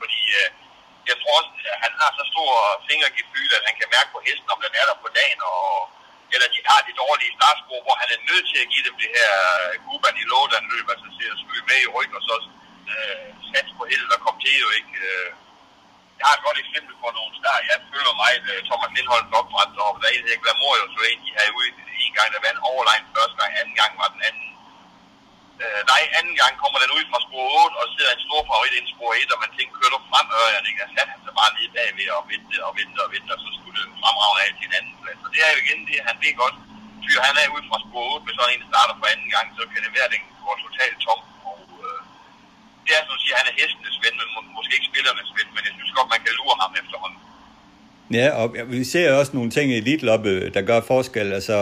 [0.00, 0.48] fordi øh,
[1.10, 2.50] jeg tror også, at han har så stor
[2.88, 5.64] fingergefyld, at han kan mærke på hesten, om den er der på dagen, og,
[6.34, 9.10] eller de har de dårlige startspor, hvor han er nødt til at give dem det
[9.16, 9.32] her
[9.64, 12.36] øh, Kuban i lådan løb, altså til at skyde med i ryggen, og så
[12.92, 14.94] øh, sats på held og kom til jo ikke.
[15.10, 15.30] Øh.
[16.18, 17.62] Jeg har et godt eksempel på nogle start.
[17.70, 21.00] Jeg følger mig, uh, Thomas Lindholm opdræt, og der er en, der hedder Glamour, så
[21.10, 21.70] en, de havde ude
[22.04, 24.46] en gang, der vandt overline første gang, anden gang var den anden
[25.64, 28.74] Øh, nej, anden gang kommer den ud fra spor 8 og sidder en stor favorit
[28.78, 30.82] ind i spor 1, og man tænker, kører du frem Ørjan, ikke?
[30.84, 33.48] Jeg satte han sig bare lige bagved og vente og vente og vente, og så
[33.56, 35.20] skulle det fremragende af til en anden plads.
[35.26, 36.56] Og det er jo igen det, han ved godt.
[37.04, 39.46] Fyr, han er ud fra spor 8, hvis sådan en der starter for anden gang,
[39.56, 41.20] så kan det være, at den går totalt tom.
[41.50, 42.00] Og øh,
[42.84, 45.30] det er som at sige, at han er hestenes ven, men må, måske ikke spillernes
[45.38, 47.20] ven, men jeg synes godt, man kan lure ham efterhånden.
[48.18, 51.28] Ja, og vi ser også nogle ting i Elitloppe, der gør forskel.
[51.38, 51.56] Altså,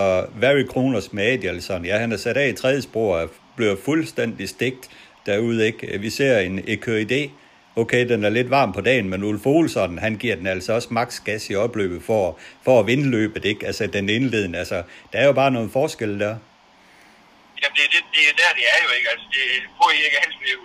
[0.45, 3.11] Very Kroners med Adielson, ja, han er sat af i tredje spor
[3.57, 4.90] bliver fuldstændig stegt
[5.26, 5.66] derude.
[5.66, 5.98] Ikke?
[6.00, 7.30] Vi ser en EKID,
[7.76, 10.88] Okay, den er lidt varm på dagen, men Ulf Olsson, han giver den altså også
[10.98, 13.66] maks gas i opløbet for, for at vinde løbet, ikke?
[13.66, 14.59] Altså den indledende.
[14.59, 14.78] Altså,
[15.12, 16.34] der er jo bare nogle forskel der.
[17.61, 19.09] Jamen, det, det, det er der, det er jo ikke.
[19.12, 19.44] Altså, det,
[19.78, 20.59] på Erik Hansen, øh,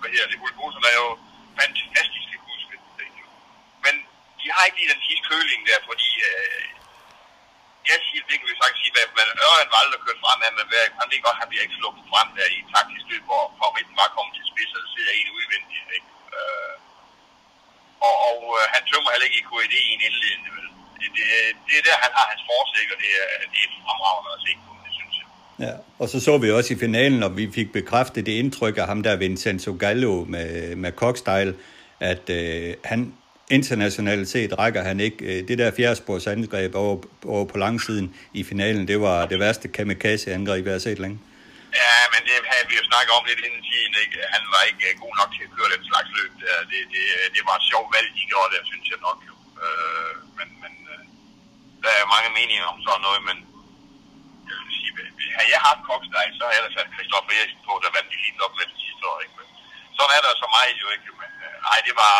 [0.00, 1.08] hvad hedder det, Ulf Olsson er jo
[1.60, 2.74] fantastisk i huske.
[3.84, 3.94] Men
[4.40, 6.62] de har ikke lige den sidste køling der, fordi øh,
[7.90, 10.52] jeg siger, det kan vi faktisk sige, at man Ørjan var aldrig kørt frem, men
[11.00, 13.96] han ved godt, at han bliver ikke sluppet frem der i taktisk løb, hvor favoritten
[14.02, 15.88] var kommet til spids, og der sidder en udvendigt.
[15.96, 16.08] Ikke?
[16.36, 16.74] Øh,
[18.06, 20.50] og, og øh, han tømmer heller ikke i KED i en indledende.
[20.56, 20.66] Vel?
[21.00, 21.26] Det, det,
[21.66, 24.52] det, er der, han har hans forsæk, og det er, det er fremragende at se
[24.64, 25.26] på, det synes jeg.
[25.64, 28.86] Ja, og så så vi også i finalen, og vi fik bekræftet det indtryk af
[28.90, 31.54] ham der Vincenzo Gallo med, med Cockstyle,
[32.12, 33.00] at øh, han
[33.50, 35.18] internationalt set rækker han ikke.
[35.24, 36.96] Øh, det der fjerdespors angreb over,
[37.34, 41.18] over på langsiden i finalen, det var det værste kamikaze-angreb, jeg har set længe.
[41.82, 43.94] Ja, men det havde vi jo snakket om lidt inden tiden.
[44.04, 44.16] Ikke?
[44.34, 46.32] Han var ikke øh, god nok til at køre den slags løb.
[46.70, 49.18] Det, det, det var et sjovt valg, de gjorde der, synes jeg nok.
[49.28, 49.34] Jo.
[49.64, 51.02] Øh, men, men øh,
[51.84, 53.38] der er mange meninger om sådan noget, men
[54.48, 54.92] jeg vil sige,
[55.36, 58.40] havde jeg haft Koksteg, så havde jeg sat Christoffer Eriksen på, der vandt de helt
[58.46, 59.18] op med det sidste år.
[59.24, 59.36] Ikke?
[59.38, 59.46] Men
[59.96, 61.08] sådan er der så meget jo ikke.
[61.20, 61.30] Men
[61.68, 62.16] nej, det var,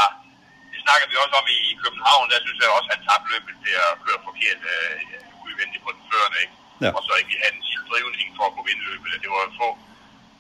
[0.85, 3.75] snakker vi også om i København, der synes jeg også, at han tabte løbet til
[3.87, 6.55] at køre forkert øh, udvendigt på den førende, ikke?
[6.85, 6.91] Ja.
[6.97, 9.09] Og så ikke have en drivning for at kunne vinde løbet.
[9.25, 9.69] Det var få,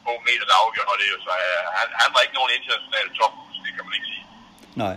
[0.05, 3.34] få meter, der afgjorde det, så øh, han, han var ikke nogen international top,
[3.64, 4.24] det kan man ikke sige.
[4.84, 4.97] Nej.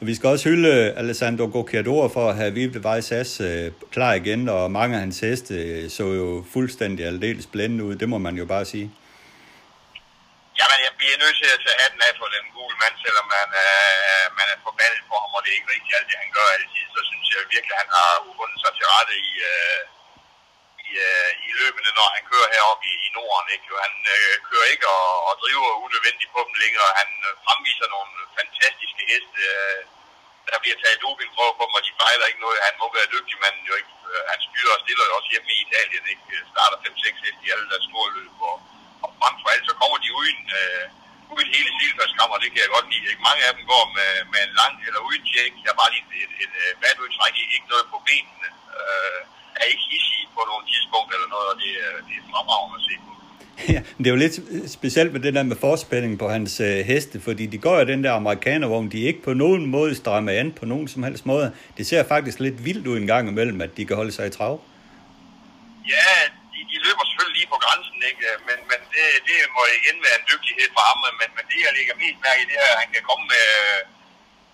[0.00, 4.12] Og vi skal også hylde Alessandro Gocchiador for at have Vive Vejs As øh, klar
[4.12, 8.18] igen, og mange af hans heste øh, så jo fuldstændig aldeles blændende ud, det må
[8.18, 8.90] man jo bare sige.
[10.58, 13.48] Jamen, jeg bliver nødt til at tage hatten af for den gule mand, selvom man,
[13.64, 16.48] øh, man er forbandet for ham, og det er ikke rigtigt alt det, han gør
[16.56, 19.82] altid, så synes jeg virkelig, at han har fundet sig til rette i, øh,
[20.86, 23.48] i, øh, i løbende, når han kører heroppe i, i Norden.
[23.54, 23.66] Ikke?
[23.86, 26.98] Han øh, kører ikke og, og driver unødvendigt på dem længere.
[27.00, 29.40] Han øh, fremviser nogle fantastiske heste.
[29.54, 29.80] Øh,
[30.48, 32.66] der bliver taget dopingprøver på dem, og de fejler ikke noget.
[32.68, 33.92] Han må være dygtig, men jo ikke.
[34.12, 36.04] Øh, han styrer og stiller også hjemme i Italien.
[36.12, 36.24] Ikke?
[36.52, 38.36] Starter 5-6 heste i alle deres store løb.
[38.50, 38.56] Og,
[39.04, 40.84] og frem for alt, så kommer de uden, øh,
[41.34, 43.06] uden hele silfærdskammer, det kan jeg godt lide.
[43.12, 43.26] Ikke?
[43.28, 45.52] Mange af dem går med, med en lang eller uden tjek.
[45.64, 48.48] Der er bare lige et, et, et, badudtræk, ikke noget på benene.
[48.78, 49.20] Øh,
[49.60, 51.70] er ikke hissige på nogle tidspunkt eller noget, og det,
[52.06, 53.10] det er fremragende at se på.
[53.74, 54.36] Ja, det er jo lidt
[54.70, 58.04] specielt med det der med forspænding på hans øh, heste, fordi de går jo den
[58.04, 61.52] der amerikanervogn, de er ikke på nogen måde strammer an på nogen som helst måde.
[61.76, 64.30] Det ser faktisk lidt vildt ud en gang imellem, at de kan holde sig i
[64.30, 64.60] trav.
[65.88, 66.32] Ja,
[66.70, 68.22] de, løber selvfølgelig lige på grænsen, ikke?
[68.30, 71.58] Øh, men, men det, det må igen være en dygtighed for ham, men, men det
[71.66, 73.48] jeg lægger mest mærke i, det er, at han kan komme med,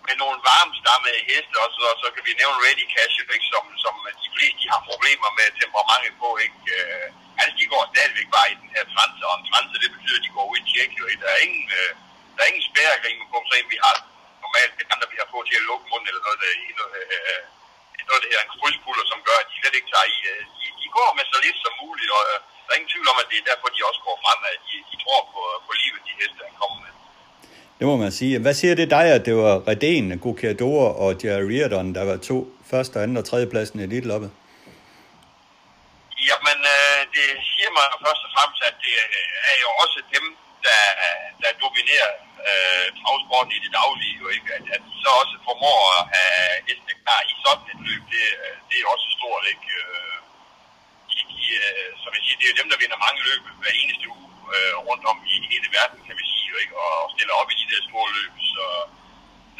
[0.06, 3.46] med nogle varmstammede heste, og så, og så kan vi nævne Ready Cash, ikke?
[3.52, 3.94] Som, som
[4.24, 6.28] de fleste de har problemer med temperamentet på.
[6.44, 6.58] Ikke?
[6.76, 7.06] Øh,
[7.40, 10.26] altså, de går stadigvæk bare i den her transe, og en transe, det betyder, at
[10.26, 10.90] de går ud i tjek.
[10.98, 11.04] Jo.
[11.22, 11.90] Der er ingen, øh,
[12.34, 13.94] der er ingen spærregrimer på, så vi har
[14.44, 16.50] normalt det andre, vi har fået til at lukke munden, eller noget, der,
[16.80, 16.92] noget,
[18.08, 20.16] noget det her en krydspulder, som gør, at de slet ikke tager i.
[20.30, 23.08] Uh, de, de går med så lidt som muligt, og uh, der er ingen tvivl
[23.12, 25.72] om, at det er derfor, de også går frem, at de, de tror på, på
[25.82, 26.92] livet, de heste, han kommer med.
[27.78, 28.34] Det må man sige.
[28.44, 32.38] Hvad siger det dig, at det var Redén, Gokiador og Jerry Reardon, der var to
[32.70, 34.30] første, anden og tredje pladsen i Elite-loppet?
[36.28, 38.94] Jamen, øh, det siger mig først og fremmest, at det
[39.50, 40.24] er jo også dem,
[40.68, 40.84] der,
[41.42, 42.10] der dominerer
[42.48, 44.48] øh, travsporten i det daglige, jo ikke?
[44.56, 48.26] At, at så også formår at have heste klar i sådan et løb, det,
[48.68, 49.68] det er også stort, ikke?
[49.80, 50.18] Øh,
[51.10, 54.06] de, de, øh, som jeg siger, det er dem, der vinder mange løb hver eneste
[54.16, 56.74] uge øh, rundt om i hele verden, kan vi sige, jo ikke?
[56.86, 58.64] Og stiller op i de der store løb, så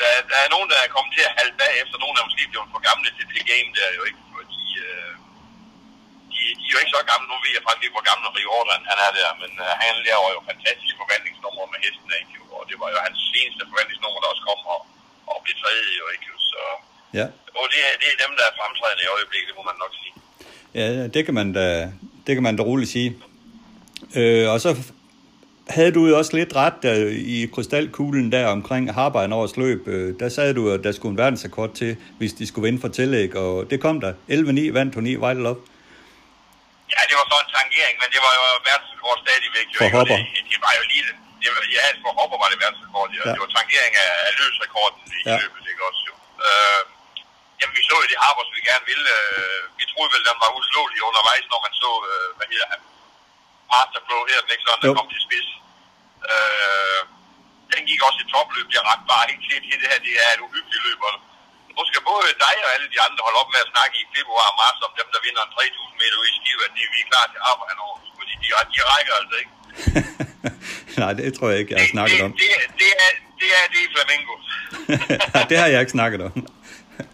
[0.00, 2.72] der, der er nogen, der er kommet til at halde bagefter, nogen er måske blevet
[2.74, 4.20] for gamle til det game der, jo ikke?
[4.36, 5.12] Fordi øh,
[6.59, 8.99] de, er jo ikke så gamle, nu ved jeg faktisk ikke, hvor gammel Riordan han
[9.07, 12.34] er der, men øh, han laver jo fantastisk forvandlingsnummer med hesten, ikke?
[12.57, 14.80] Og det var jo hans seneste forvandlingsnummer, der også kom og,
[15.30, 16.26] og blev tredje, jo ikke?
[16.51, 16.61] Så,
[17.18, 17.26] ja.
[17.61, 20.14] Og det, det er dem, der er fremtrædende i øjeblikket, det må man nok sige.
[20.78, 21.66] Ja, det kan man da,
[22.26, 23.11] det kan man da roligt sige.
[24.20, 24.70] Øh, og så
[25.68, 29.88] havde du jo også lidt ret der, i krystalkuglen der omkring Harbein løb.
[29.88, 32.88] Øh, der sagde du, at der skulle en verdensrekord til, hvis de skulle vinde for
[32.88, 34.12] tillæg, og det kom der.
[34.30, 35.57] 11-9 vandt hun i Love.
[36.95, 39.66] Ja, det var så en tangering, men det var jo verdensrekord stadigvæk.
[39.74, 40.18] Jo, for hopper.
[40.34, 41.05] Det, det, var jo lige
[41.42, 43.09] det var, ja, for hopper var det verdensrekord.
[43.16, 43.32] Ja.
[43.34, 45.36] Det var tangering af, af løsrekorden i ja.
[45.40, 46.14] løbet, ikke også jo.
[46.47, 46.82] Øh,
[47.59, 49.09] jamen, vi så jo det Harbers, vi gerne ville.
[49.20, 52.80] Øh, vi troede vel, den var uslåelig undervejs, når man så, øh, hvad hedder han,
[53.72, 55.49] Masterflow her, den ikke sådan, der kom til spids.
[56.32, 57.03] Øh,
[57.72, 60.45] den gik også i topløb, jeg ret bare ikke til, det her, det er et
[60.47, 61.14] uhyggeligt løb, og
[61.77, 64.47] nu skal både dig og alle de andre holde op med at snakke i februar
[64.53, 66.99] og marts om dem, der vinder en 3.000 meter ude i Skive, at de, vi
[67.05, 69.53] er klar til at arbejde over, fordi de, de rækker altså ikke.
[71.03, 72.33] Nej, det tror jeg ikke, jeg har snakket det, om.
[72.41, 73.11] Det, det, det, er,
[73.41, 74.35] det er det i Flamingo.
[75.51, 76.33] det har jeg ikke snakket om.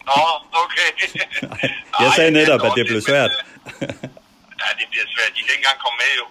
[0.08, 0.20] Nå,
[0.64, 0.88] okay.
[2.02, 3.32] jeg sagde netop, at det blev svært.
[4.62, 5.30] Ja, det bliver svært.
[5.36, 6.26] De kan ikke engang komme med jo.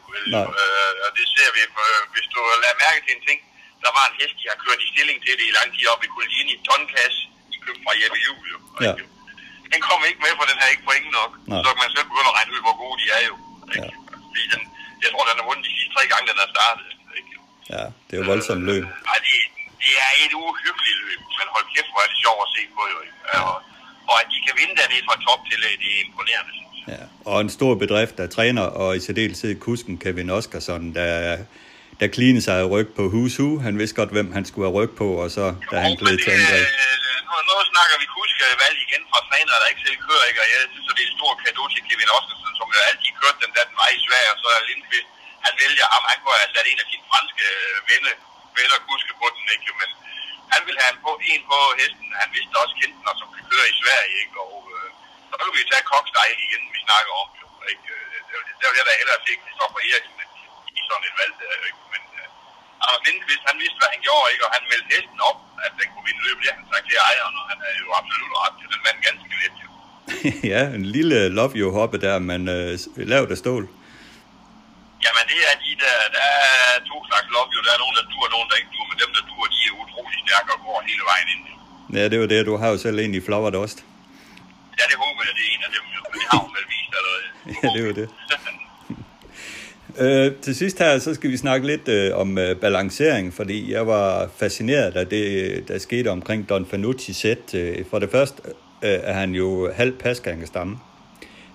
[0.64, 1.62] Øh, og det ser vi.
[1.84, 3.40] Øh, hvis du lader mærke til en ting,
[3.84, 6.02] der var en hest, de har kørt i stilling til det i lang tid op
[6.08, 6.56] i Colini.
[6.68, 7.16] Tonkas,
[7.70, 8.58] købte fra Jeppe Juhl jo.
[8.88, 8.94] Ja.
[9.74, 11.32] Den kommer ikke med, for den har ikke point nok.
[11.52, 11.62] Nej.
[11.64, 13.36] Så kan man selv begynde at regne ud, hvor gode de er jo.
[13.76, 13.88] Ikke?
[13.88, 13.90] Ja.
[14.30, 14.62] Fordi den,
[15.04, 16.86] jeg tror, den har vundet de sidste tre gange, den har startet.
[17.20, 17.32] Ikke?
[17.74, 18.84] Ja, det er jo voldsomt løb.
[18.84, 19.38] Øh, det,
[19.84, 22.82] det er et uhyggeligt løb, men hold kæft, hvor er det sjovt at se på
[22.94, 23.00] jo.
[23.08, 23.40] Ja.
[23.48, 23.56] Og,
[24.10, 26.54] og at de kan vinde dernede fra top til, det er imponerende,
[26.88, 31.38] Ja, og en stor bedrift der træner, og i særdeleshed kusken Kevin Oscarsson, der,
[32.00, 33.60] der cleanede sig ryg på Who's Who.
[33.60, 36.32] Han vidste godt, hvem han skulle have ryg på, og så da han gled til
[36.32, 36.66] angreb.
[37.30, 40.42] Nu nu snakker vi kuskevalg igen fra træner, der ikke selv kører, ikke?
[40.44, 43.40] og jeg synes, det er en stor kado til Kevin Oscarsen, som jo altid kørte
[43.44, 45.10] den der den vej i Sverige, og så er Lindqvist,
[45.46, 48.14] han vælger ham, han kunne have sat en af sine franske øh, venner,
[48.58, 49.72] venner kuske på den, ikke?
[49.82, 49.90] men
[50.54, 53.46] han vil have en på, en på hesten, han vidste også kendte den, som kan
[53.52, 54.38] køre i Sverige, ikke?
[54.48, 54.90] og øh,
[55.30, 57.90] så kan vi tage Kokstejl igen, vi snakker om, jo, ikke?
[57.96, 60.18] Øh, der vil det, da hellere se Christoffer Eriksen
[60.78, 61.82] i sådan et valg, der, ikke?
[61.94, 62.02] men
[62.84, 64.44] Anders Lindqvist, han vidste, hvad han gjorde, ikke?
[64.48, 66.42] og han meldte hesten op, at den kunne vinde løbet.
[66.46, 69.34] Det han sagt til ejeren, og han er jo absolut ret til den mand ganske
[69.42, 69.56] let.
[69.64, 69.70] Jo.
[70.54, 72.72] ja, en lille love you hoppe der, men øh,
[73.14, 73.64] lavt af stål.
[75.06, 76.54] Jamen, det er de der, der er
[76.92, 77.60] to slags love you.
[77.66, 79.60] Der er nogen, der dur, og nogen, der ikke dur, men dem, der dur, de
[79.70, 81.44] er utrolig stærke og går hele vejen ind.
[81.98, 82.40] Ja, det er jo det.
[82.50, 83.80] Du har jo selv en i Flower Dust.
[84.80, 86.02] Ja, det håber jeg, det er en af dem, jo.
[86.12, 87.28] Men det har hun vel vist allerede.
[87.62, 88.08] ja, det er jo det.
[90.02, 93.88] Øh, til sidst her, så skal vi snakke lidt øh, om øh, balancering, fordi jeg
[93.88, 97.56] var fascineret af det, øh, der skete omkring Don Fanucci sæt.
[97.56, 98.42] Øh, for det første
[98.84, 100.78] øh, er han jo halv pasgangestamme,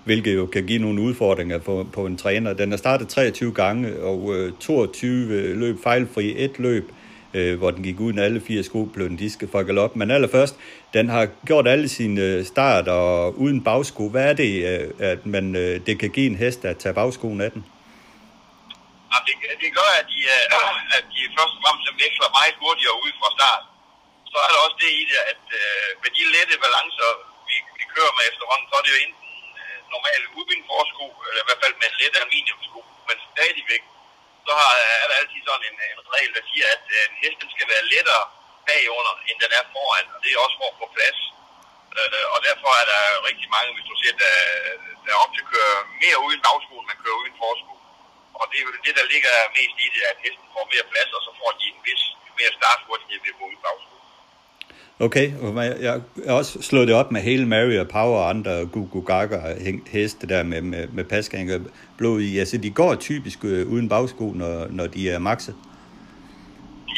[0.03, 2.53] hvilket jo kan give nogle udfordringer på, på en træner.
[2.53, 6.91] Den er startet 23 gange, og øh, 22 løb fejlfri, et løb,
[7.33, 9.95] øh, hvor den gik uden alle fire sko, blev den diske for galop.
[9.95, 10.55] Men allerførst,
[10.93, 14.09] den har gjort alle sine øh, starter uden bagsko.
[14.09, 17.41] Hvad er det, øh, at man, øh, det kan give en hest at tage bagskoen
[17.41, 17.63] af den?
[19.27, 23.11] Det, det gør, at de, øh, at de først og fremmest veksler meget hurtigere ud
[23.19, 23.63] fra start.
[24.31, 27.09] Så er der også det i det, at øh, med de lette balancer,
[27.49, 29.29] vi, vi kører med efterhånden, så er det jo enten
[29.61, 33.83] øh, uh, normale udbindforsko, eller i hvert fald med let aluminiumsko, men stadigvæk,
[34.45, 34.71] så har,
[35.03, 37.89] er der altid sådan en, en regel, der siger, at øh, en hest skal være
[37.93, 38.23] lettere
[38.67, 41.19] bagunder, end den er foran, og det er også for at få plads.
[41.97, 44.35] Øh, og derfor er der rigtig mange, hvis du ser, der,
[45.03, 47.74] der er op til at køre mere uden bagsko, end man kører uden forsko.
[48.39, 51.11] Og det er jo det, der ligger mest i det, at hesten får mere plads,
[51.17, 52.03] og så får de en vis
[52.39, 53.95] mere starthurtighed ved at gå ud bagsko.
[55.07, 55.27] Okay,
[55.85, 55.93] jeg
[56.27, 59.37] har også slået det op med hele Mary og Power og andre Gugu Gaga
[59.95, 61.61] heste der med, med, med pasgang og
[61.97, 62.39] blod i.
[62.39, 65.55] Altså, de går typisk øh, uden bagsko, når, når de er makset.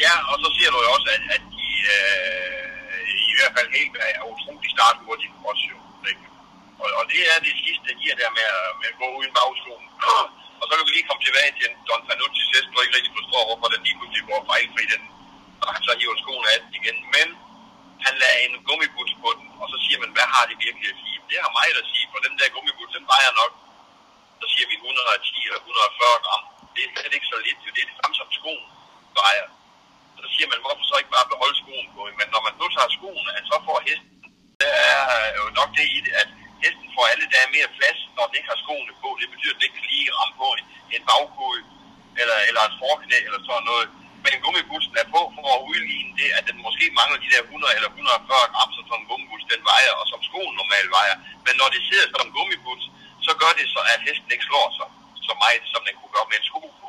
[0.04, 3.94] Ja, og så siger du jo også, at, at de øh, i hvert fald helt
[4.18, 5.78] er utrolig starthurtige også jo.
[6.10, 6.24] Ikke?
[6.82, 8.48] Og, og det er det sidste, de er der med,
[8.80, 9.86] med at gå uden bagskoen.
[10.60, 13.42] Og så kan vi lige komme tilbage til Don Fanucci hest, du ikke rigtig forstår,
[13.48, 15.02] hvorfor den lige pludselig går fejlfri den,
[15.62, 16.96] og han så hiver skoen af den igen.
[17.14, 17.26] Men
[18.06, 20.98] han lader en gummibuts på den, og så siger man, hvad har det virkelig at
[21.02, 21.18] sige?
[21.30, 23.52] Det har mig at sige, for den der gummibuts, den vejer nok,
[24.40, 26.44] så siger vi 110 eller 140 gram.
[26.74, 28.64] Det er slet ikke så lidt, det er det samme som skoen
[29.20, 29.46] vejer.
[30.22, 32.00] Så siger man, hvorfor så ikke bare beholde skoen på?
[32.20, 34.16] Men når man nu tager skoen, så får hesten,
[34.62, 36.28] der er jo nok det i det, at
[36.64, 39.08] hesten får alle dage mere plads, når den ikke har skoene på.
[39.20, 40.48] Det betyder, at den ikke kan lige ramme på
[40.94, 41.60] en, bagkode
[42.20, 43.88] eller, eller et forknæ eller sådan noget.
[44.24, 47.76] Men gummibussen er på for at udligne det, at den måske mangler de der 100
[47.78, 51.16] eller 140 gram, som sådan en gummibus den vejer, og som skoen normalt vejer.
[51.46, 52.82] Men når det sidder som en gummibus,
[53.26, 54.88] så gør det så, at hesten ikke slår sig
[55.28, 56.88] så meget, som den kunne gøre med en sko på.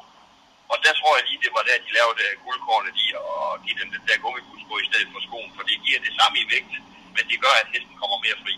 [0.71, 3.89] Og der tror jeg lige, det var der, de lavede guldkornet i og give dem
[3.95, 6.73] den der gummibus på i stedet for skoen, for det giver det samme i vægt,
[7.15, 8.55] men det gør, at hesten kommer mere fri.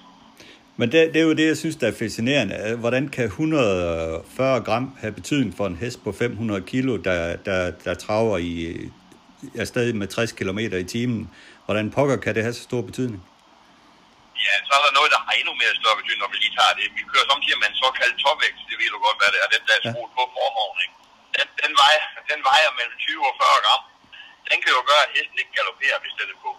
[0.77, 2.75] Men det, det er jo det, jeg synes, der er fascinerende.
[2.83, 7.93] Hvordan kan 140 gram have betydning for en hest på 500 kilo, der, der, der
[8.05, 8.55] traver i,
[9.61, 11.21] er stadig med 60 km i timen?
[11.65, 13.21] Hvordan pokker kan det have så stor betydning?
[14.47, 16.75] Ja, så er der noget, der har endnu mere større betydning, når vi lige tager
[16.79, 16.85] det.
[16.97, 19.63] Vi kører samtidig med en såkaldt topvækst, det ved du godt, hvad det er, den
[19.67, 20.17] der er skruet ja.
[20.17, 20.79] på forhånden.
[20.85, 20.95] Ikke?
[21.37, 23.83] Den, den, vejer, den vejer mellem 20 og 40 gram.
[24.49, 26.51] Den kan jo gøre, at hesten ikke galopperer, hvis den er på.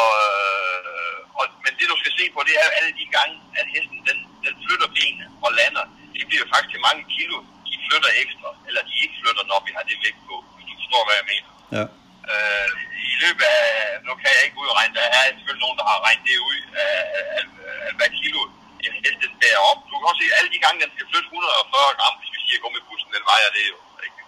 [0.00, 3.66] Og, øh, og, men det du skal se på, det er alle de gange, at
[3.74, 5.84] hesten den, den flytter benene og lander.
[6.16, 7.36] Det bliver faktisk mange kilo,
[7.68, 10.74] de flytter ekstra, eller de ikke flytter, når vi har det vægt på, hvis du
[10.80, 11.50] forstår, hvad jeg mener.
[11.76, 11.84] Ja.
[12.32, 12.70] Øh,
[13.12, 13.64] I løbet af,
[14.06, 16.96] nu kan jeg ikke udregne, der er selvfølgelig nogen, der har regnet det ud, af,
[17.38, 17.44] af,
[17.86, 18.40] af hvad kilo
[18.86, 19.80] en hest den bærer op.
[19.90, 22.60] Du kan også se, alle de gange, den skal flytte 140 gram, hvis vi siger
[22.64, 23.76] gummibussen, den vejer det jo.
[24.06, 24.20] Ikke?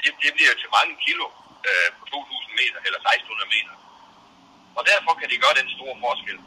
[0.00, 1.26] Det, det bliver jo til mange kilo
[1.68, 3.74] øh, på 2.000 meter, eller 1.600 meter.
[4.78, 6.38] Og derfor kan det gøre den store forskel.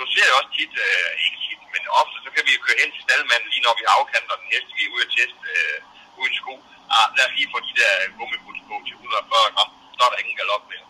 [0.00, 2.80] Du ser jo også tit, øh, ikke tit, men ofte, så kan vi jo køre
[2.82, 5.76] hen til staldmanden, lige når vi afkanter den hest, vi er ude at teste øh,
[6.20, 6.54] uden sko.
[6.96, 10.18] Ah, lad os lige få de der gummibuds på til 140 gram, så er der
[10.22, 10.86] ingen galop mere.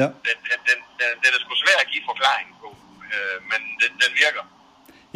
[0.00, 0.08] Ja.
[0.26, 2.68] Den, den, den, den, den er sgu svær at give forklaring på,
[3.12, 4.44] øh, men den, den virker.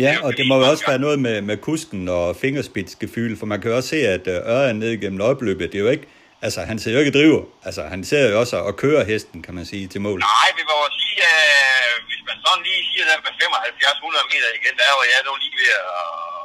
[0.05, 3.61] Ja, og det må jo også være noget med, med kusken og fingerspidsgefyl, for man
[3.61, 6.09] kan jo også se, at øh, Ørjan ned gennem opløbet, det er jo ikke
[6.47, 7.43] Altså, han ser jo ikke driver.
[7.69, 10.19] Altså, han ser jo også at køre hesten, kan man sige, til mål.
[10.37, 11.43] Nej, vi må jo sige, at
[11.87, 15.21] øh, hvis man sådan lige siger der med 75-100 meter igen, der er jo jeg
[15.29, 15.89] nu lige ved at,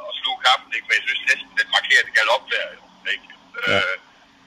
[0.08, 0.86] at sluge kampen, ikke?
[0.86, 2.66] For jeg synes næsten, den markerede galop der,
[3.14, 3.26] ikke?
[3.72, 3.78] Ja.
[3.80, 3.96] Øh,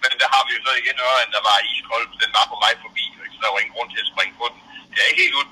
[0.01, 2.73] men der har vi jo så igen Øren, der var iskold, den var på vej
[2.85, 3.33] forbi, ikke?
[3.35, 4.59] så der var ingen grund til at springe på den.
[4.91, 5.47] Det er ikke helt ud,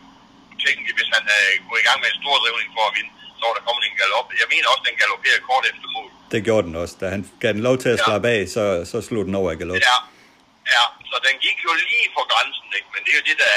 [1.36, 3.84] øh, gå i gang med en stor drivning for at vinde, så var der kommet
[3.84, 4.28] en galop.
[4.42, 6.12] Jeg mener også, den galopperede kort efter mål.
[6.32, 6.96] Det gjorde den også.
[7.02, 9.58] Da han gav den lov til at slappe af, så, så slog den over i
[9.62, 9.78] galop.
[9.90, 9.98] Ja,
[10.76, 12.90] ja, så den gik jo lige på grænsen, ikke?
[12.94, 13.56] men det er jo det, der,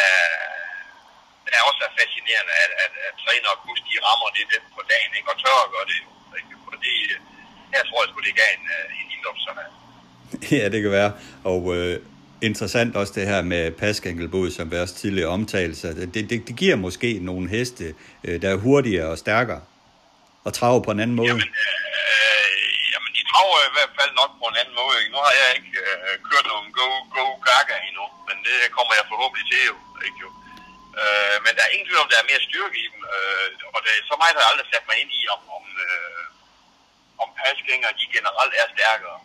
[1.45, 4.63] der er også er fascinerende, at, at, at træner og kus, de rammer det dem
[4.77, 5.29] på dagen, ikke?
[5.33, 5.99] og tør at gøre det.
[6.39, 6.55] Ikke?
[6.71, 6.95] Fordi
[7.77, 9.09] jeg tror, at det gav en, øh, en
[9.61, 9.69] her.
[10.59, 11.13] Ja, det kan være.
[11.45, 11.95] Og øh,
[12.43, 16.07] interessant også det her med paskænkelbod, som vi også tidligere omtalte.
[16.07, 17.95] Det, det, det giver måske nogle heste,
[18.25, 19.61] øh, der er hurtigere og stærkere
[20.45, 21.29] og trave på en anden måde.
[21.29, 22.48] Jamen, øh,
[23.31, 24.97] traver i hvert fald nok på en anden måde.
[25.01, 25.15] Ikke?
[25.15, 29.11] Nu har jeg ikke øh, kørt nogen Go, Go Gaga endnu, men det kommer jeg
[29.13, 29.77] forhåbentlig til jo.
[30.07, 30.31] Ikke jo?
[31.01, 33.01] Øh, men der er ingen tvivl om, der er mere styrke i dem.
[33.15, 36.25] Øh, og det, så meget har jeg aldrig sat mig ind i, om, om, øh,
[37.23, 39.19] om pasgængere de generelt er stærkere.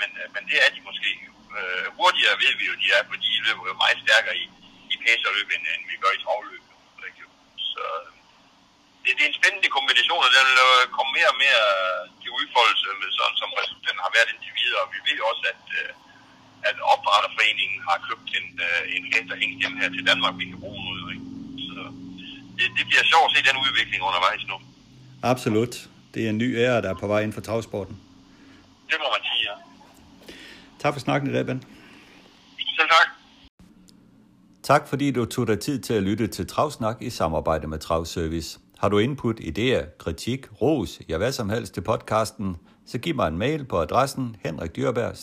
[0.00, 1.12] Men, øh, men det er de måske.
[1.58, 4.46] Øh, hurtigere ved vi jo, de er, fordi de løber jo meget stærkere i,
[4.92, 6.64] i pæserløb, end, end vi gør i travløb.
[7.08, 7.28] Ikke jo?
[7.70, 7.84] Så
[9.04, 11.62] det, det er en spændende kombination, og den vil øh, komme mere og mere
[12.22, 13.50] til udfoldelse, med sådan som
[13.88, 14.80] den har været indtil videre.
[14.84, 15.90] Og vi ved også, at, øh,
[16.68, 20.44] at opdrætterforeningen har købt en, øh, en hest og hængt hjem her til Danmark, vi
[20.50, 21.04] kan bruge nu.
[21.14, 21.26] Ikke?
[21.68, 21.80] Så
[22.56, 24.56] det, det bliver sjovt at se den udvikling undervejs nu.
[25.32, 25.74] Absolut.
[26.12, 27.94] Det er en ny ære, der er på vej ind for travsporten.
[28.90, 29.54] Det må man sige, ja.
[30.82, 31.60] Tak for snakken i dag, Ben.
[32.78, 33.08] Selv tak.
[34.62, 38.58] Tak fordi du tog dig tid til at lytte til Travsnak i samarbejde med Travservice.
[38.82, 42.56] Har du input, idéer, kritik, ros, ja hvad som helst til podcasten,
[42.86, 45.16] så giv mig en mail på adressen henrikdyrberg